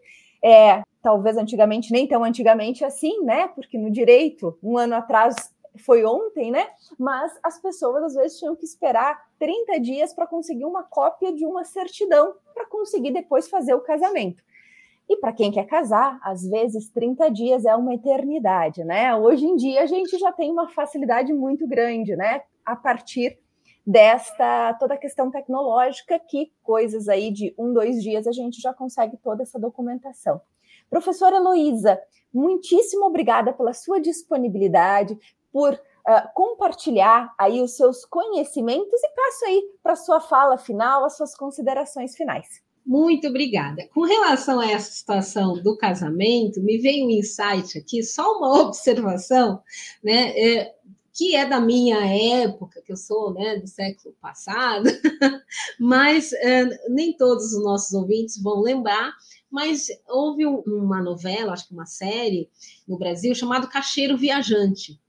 é, 0.43 0.83
talvez 1.01 1.35
antigamente, 1.37 1.91
nem 1.91 2.07
tão 2.07 2.23
antigamente 2.23 2.85
assim, 2.85 3.23
né? 3.23 3.47
Porque 3.49 3.77
no 3.77 3.89
direito, 3.89 4.57
um 4.61 4.77
ano 4.77 4.95
atrás 4.95 5.35
foi 5.79 6.05
ontem, 6.05 6.51
né? 6.51 6.67
Mas 6.99 7.31
as 7.41 7.59
pessoas 7.59 8.03
às 8.03 8.13
vezes 8.13 8.37
tinham 8.37 8.55
que 8.55 8.65
esperar 8.65 9.19
30 9.39 9.79
dias 9.79 10.13
para 10.13 10.27
conseguir 10.27 10.65
uma 10.65 10.83
cópia 10.83 11.33
de 11.33 11.45
uma 11.45 11.63
certidão, 11.63 12.35
para 12.53 12.65
conseguir 12.67 13.11
depois 13.11 13.47
fazer 13.47 13.73
o 13.73 13.81
casamento. 13.81 14.43
E 15.09 15.17
para 15.17 15.33
quem 15.33 15.51
quer 15.51 15.65
casar, 15.65 16.19
às 16.23 16.43
vezes 16.47 16.89
30 16.89 17.29
dias 17.29 17.65
é 17.65 17.75
uma 17.75 17.93
eternidade, 17.93 18.83
né? 18.83 19.15
Hoje 19.15 19.45
em 19.45 19.55
dia 19.55 19.83
a 19.83 19.85
gente 19.85 20.17
já 20.17 20.31
tem 20.31 20.51
uma 20.51 20.69
facilidade 20.69 21.33
muito 21.33 21.67
grande, 21.67 22.15
né? 22.15 22.41
A 22.65 22.75
partir 22.75 23.37
desta 23.85 24.73
toda 24.75 24.93
a 24.93 24.97
questão 24.97 25.29
tecnológica, 25.29 26.17
que 26.17 26.51
coisas 26.63 27.09
aí 27.09 27.31
de 27.31 27.53
um, 27.57 27.73
dois 27.73 28.01
dias 28.01 28.25
a 28.27 28.31
gente 28.31 28.61
já 28.61 28.73
consegue 28.73 29.17
toda 29.17 29.43
essa 29.43 29.59
documentação. 29.59 30.41
Professora 30.89 31.35
Heloísa, 31.35 32.01
muitíssimo 32.33 33.05
obrigada 33.05 33.51
pela 33.51 33.73
sua 33.73 33.99
disponibilidade, 33.99 35.17
por 35.51 35.73
uh, 35.73 36.33
compartilhar 36.33 37.33
aí 37.37 37.61
os 37.61 37.75
seus 37.75 38.05
conhecimentos 38.05 39.03
e 39.03 39.09
passo 39.09 39.45
aí 39.45 39.63
para 39.81 39.93
a 39.93 39.97
sua 39.97 40.19
fala 40.19 40.57
final, 40.57 41.03
as 41.03 41.17
suas 41.17 41.35
considerações 41.35 42.15
finais. 42.15 42.63
Muito 42.85 43.27
obrigada. 43.27 43.87
Com 43.93 44.01
relação 44.01 44.59
a 44.59 44.69
essa 44.69 44.91
situação 44.91 45.61
do 45.61 45.77
casamento, 45.77 46.61
me 46.61 46.77
veio 46.77 47.05
um 47.05 47.09
insight 47.09 47.77
aqui, 47.77 48.03
só 48.03 48.37
uma 48.37 48.61
observação, 48.61 49.61
né? 50.03 50.37
É, 50.37 50.75
que 51.13 51.35
é 51.35 51.45
da 51.45 51.61
minha 51.61 51.99
época, 52.43 52.81
que 52.81 52.91
eu 52.91 52.97
sou 52.97 53.33
né, 53.33 53.57
do 53.57 53.67
século 53.67 54.15
passado, 54.19 54.89
mas 55.79 56.33
é, 56.33 56.65
nem 56.89 57.15
todos 57.15 57.53
os 57.53 57.63
nossos 57.63 57.93
ouvintes 57.93 58.41
vão 58.41 58.59
lembrar, 58.61 59.13
mas 59.49 59.87
houve 60.09 60.45
um, 60.47 60.57
uma 60.65 61.01
novela, 61.01 61.53
acho 61.53 61.67
que 61.67 61.73
uma 61.73 61.85
série 61.85 62.49
no 62.87 62.97
Brasil, 62.97 63.35
chamado 63.35 63.69
Cacheiro 63.69 64.17
Viajante. 64.17 64.99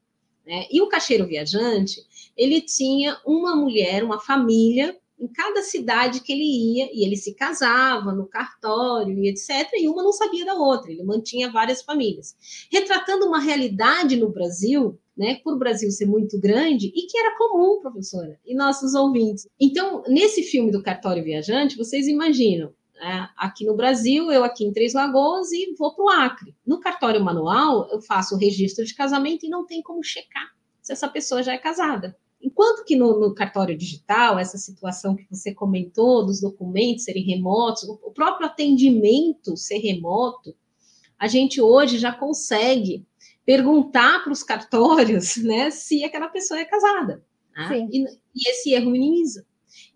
Né? 0.47 0.67
E 0.71 0.83
o 0.83 0.89
Cacheiro 0.89 1.27
Viajante, 1.27 2.05
ele 2.37 2.61
tinha 2.61 3.19
uma 3.25 3.57
mulher, 3.57 4.05
uma 4.05 4.21
família 4.21 4.95
em 5.19 5.29
cada 5.29 5.63
cidade 5.63 6.21
que 6.21 6.33
ele 6.33 6.79
ia, 6.79 6.91
e 6.93 7.05
ele 7.05 7.17
se 7.17 7.35
casava 7.35 8.13
no 8.13 8.27
cartório 8.27 9.19
e 9.19 9.29
etc., 9.29 9.71
e 9.75 9.89
uma 9.89 10.03
não 10.03 10.13
sabia 10.13 10.45
da 10.45 10.55
outra, 10.55 10.91
ele 10.91 11.03
mantinha 11.03 11.51
várias 11.51 11.83
famílias. 11.83 12.37
Retratando 12.71 13.27
uma 13.27 13.41
realidade 13.41 14.17
no 14.17 14.31
Brasil, 14.31 14.99
né, 15.17 15.41
por 15.45 15.55
o 15.55 15.59
Brasil 15.59 15.91
ser 15.91 16.07
muito 16.07 16.39
grande, 16.39 16.89
e 16.95 17.07
que 17.07 17.17
era 17.17 17.37
comum, 17.37 17.81
professora, 17.81 18.39
e 18.45 18.55
nossos 18.55 18.95
ouvintes. 18.95 19.47
Então, 19.61 20.03
nesse 20.09 20.43
filme 20.43 20.71
do 20.71 20.83
Cartório 20.83 21.23
Viajante, 21.23 21.77
vocês 21.77 22.09
imaginam, 22.09 22.73
né, 22.95 23.29
aqui 23.37 23.65
no 23.65 23.77
Brasil, 23.77 24.31
eu 24.33 24.43
aqui 24.43 24.65
em 24.65 24.73
Três 24.73 24.95
Lagoas 24.95 25.53
e 25.53 25.75
vou 25.79 25.95
para 25.95 26.05
o 26.05 26.09
Acre. 26.09 26.55
No 26.67 26.81
cartório 26.81 27.23
manual, 27.23 27.89
eu 27.91 28.01
faço 28.03 28.35
o 28.35 28.39
registro 28.39 28.85
de 28.85 28.95
casamento 28.95 29.47
e 29.47 29.49
não 29.49 29.65
tem 29.65 29.83
como 29.83 30.03
checar 30.03 30.53
se 30.85 30.93
essa 30.93 31.09
pessoa 31.09 31.43
já 31.43 31.55
é 31.55 31.59
casada. 31.59 32.15
Enquanto 32.45 32.85
que 32.85 32.95
no, 32.95 33.19
no, 33.19 33.35
cartório 33.35 33.77
digital, 33.77 34.39
essa 34.39 34.59
situação 34.59 35.17
que 35.17 35.27
você 35.31 35.55
comentou, 35.55 36.27
dos 36.27 36.43
documentos 36.43 37.05
serem 37.05 37.25
remotos, 37.25 37.85
o 37.85 38.11
próprio 38.11 38.47
atendimento 38.47 39.57
ser 39.57 39.79
remoto, 39.79 40.55
a 41.19 41.27
gente 41.27 41.59
hoje 41.59 41.97
já 41.97 42.13
consegue 42.13 43.07
perguntar 43.47 44.23
para 44.23 44.33
os 44.33 44.43
cartórios 44.43 45.37
né, 45.43 45.71
se 45.71 46.05
aquela 46.05 46.29
pessoa 46.29 46.61
é 46.61 46.67
casada. 46.67 47.25
Né? 47.57 47.89
E, 47.91 48.05
e, 48.05 48.51
esse 48.51 48.75
erro 48.75 48.91
minimiza. 48.91 49.47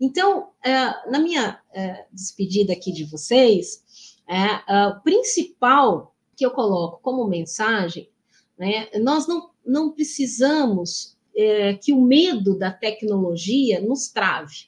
Então, 0.01 0.49
é, 0.65 0.71
na 1.07 1.19
minha 1.19 1.61
é, 1.71 2.07
despedida 2.11 2.73
aqui 2.73 2.91
de 2.91 3.05
vocês, 3.05 3.83
é, 4.27 4.87
o 4.87 5.01
principal 5.01 6.15
que 6.35 6.43
eu 6.43 6.49
coloco 6.49 6.99
como 7.03 7.27
mensagem, 7.27 8.09
né, 8.57 8.89
nós 8.99 9.27
não, 9.27 9.51
não 9.63 9.91
precisamos 9.91 11.18
é, 11.39 11.73
que 11.73 11.93
o 11.93 12.01
medo 12.01 12.57
da 12.57 12.69
tecnologia 12.69 13.79
nos 13.79 14.09
trave, 14.09 14.67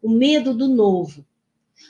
o 0.00 0.08
medo 0.08 0.54
do 0.54 0.68
novo. 0.68 1.26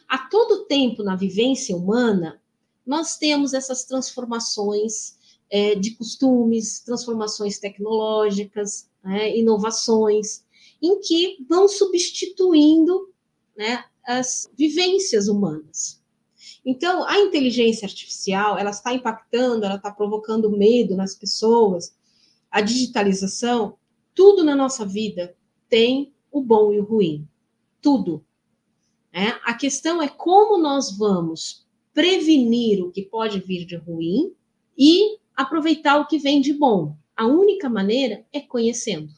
A 0.09 0.17
todo 0.17 0.65
tempo 0.65 1.03
na 1.03 1.15
vivência 1.15 1.77
humana, 1.77 2.41
nós 2.87 3.19
temos 3.19 3.53
essas 3.53 3.85
transformações 3.85 5.19
é, 5.51 5.75
de 5.75 5.91
costumes, 5.91 6.81
transformações 6.81 7.59
tecnológicas, 7.59 8.89
né, 9.05 9.37
inovações, 9.37 10.43
em 10.81 10.99
que 11.01 11.45
vão 11.47 11.69
substituindo 11.69 13.13
né, 13.55 13.85
as 14.07 14.51
vivências 14.57 15.29
humanas. 15.29 16.03
Então, 16.65 17.07
a 17.07 17.19
inteligência 17.19 17.85
artificial, 17.85 18.59
ela 18.59 18.71
está 18.71 18.95
impactando, 18.95 19.67
ela 19.67 19.77
está 19.77 19.91
provocando 19.91 20.51
medo 20.51 20.97
nas 20.97 21.15
pessoas. 21.15 21.95
A 22.51 22.63
digitalização, 22.63 23.77
tudo 24.19 24.43
na 24.43 24.57
nossa 24.57 24.85
vida 24.85 25.37
tem 25.69 26.13
o 26.29 26.43
bom 26.43 26.73
e 26.73 26.81
o 26.81 26.83
ruim. 26.83 27.25
Tudo. 27.81 28.25
É? 29.13 29.29
A 29.45 29.55
questão 29.55 30.03
é 30.03 30.09
como 30.09 30.59
nós 30.59 30.91
vamos 30.99 31.65
prevenir 31.95 32.83
o 32.85 32.91
que 32.91 33.03
pode 33.03 33.39
vir 33.39 33.65
de 33.65 33.77
ruim 33.77 34.35
e 34.77 35.19
aproveitar 35.37 36.01
o 36.01 36.07
que 36.09 36.19
vem 36.19 36.41
de 36.41 36.53
bom. 36.53 36.97
A 37.17 37.27
única 37.27 37.71
maneira 37.71 38.27
é 38.33 38.41
conhecendo, 38.41 39.13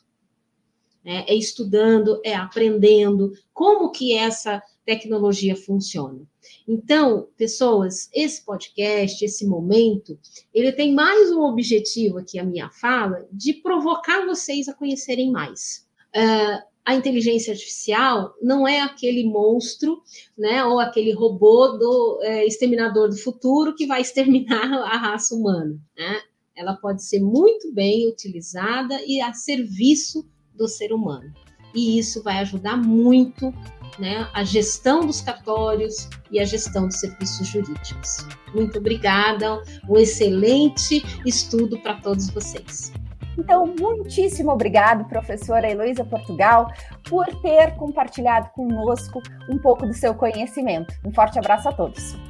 né? 1.03 1.25
é 1.27 1.35
estudando, 1.35 2.21
é 2.23 2.35
aprendendo 2.35 3.33
como 3.55 3.91
que 3.91 4.15
essa 4.15 4.63
tecnologia 4.91 5.55
funciona. 5.55 6.21
Então, 6.67 7.29
pessoas, 7.37 8.11
esse 8.13 8.45
podcast, 8.45 9.25
esse 9.25 9.47
momento, 9.47 10.19
ele 10.53 10.73
tem 10.73 10.93
mais 10.93 11.31
um 11.31 11.43
objetivo 11.43 12.19
aqui, 12.19 12.41
a 12.41 12.45
minha 12.45 12.69
fala, 12.71 13.25
de 13.31 13.53
provocar 13.53 14.27
vocês 14.27 14.69
a 14.69 14.75
conhecerem 14.75 15.31
mais. 15.31 15.87
Uh, 16.09 16.61
a 16.85 16.97
inteligência 16.97 17.53
artificial 17.53 18.35
não 18.43 18.67
é 18.67 18.81
aquele 18.81 19.23
monstro, 19.23 20.03
né, 20.37 20.65
ou 20.65 20.81
aquele 20.81 21.13
robô 21.13 21.69
do 21.69 22.19
é, 22.23 22.45
exterminador 22.45 23.11
do 23.11 23.17
futuro 23.17 23.77
que 23.77 23.87
vai 23.87 24.01
exterminar 24.01 24.73
a 24.91 24.97
raça 24.97 25.37
humana. 25.37 25.79
Né? 25.97 26.21
Ela 26.57 26.75
pode 26.75 27.05
ser 27.05 27.21
muito 27.21 27.73
bem 27.73 28.09
utilizada 28.09 29.01
e 29.07 29.21
a 29.21 29.33
serviço 29.35 30.29
do 30.53 30.67
ser 30.67 30.93
humano. 30.93 31.33
E 31.73 31.97
isso 31.97 32.25
vai 32.25 32.39
ajudar 32.39 32.77
muito 32.77 33.55
né, 33.99 34.29
a 34.33 34.45
gestão 34.45 35.01
dos 35.01 35.21
cartórios 35.21 36.09
e 36.31 36.41
a 36.41 36.45
gestão 36.45 36.87
dos 36.87 37.01
serviços 37.01 37.47
jurídicos. 37.47 38.27
Muito 38.55 38.79
obrigada, 38.79 39.63
um 39.89 39.97
excelente 39.97 41.05
estudo 41.25 41.79
para 41.79 41.95
todos 41.95 42.31
vocês. 42.31 42.93
Então, 43.39 43.75
muitíssimo 43.79 44.51
obrigado, 44.51 45.09
professora 45.09 45.71
Heloísa 45.71 46.05
Portugal, 46.05 46.71
por 47.09 47.27
ter 47.41 47.75
compartilhado 47.77 48.51
conosco 48.51 49.23
um 49.49 49.59
pouco 49.59 49.87
do 49.87 49.95
seu 49.95 50.15
conhecimento. 50.15 50.95
Um 51.05 51.13
forte 51.13 51.39
abraço 51.39 51.69
a 51.69 51.73
todos. 51.73 52.30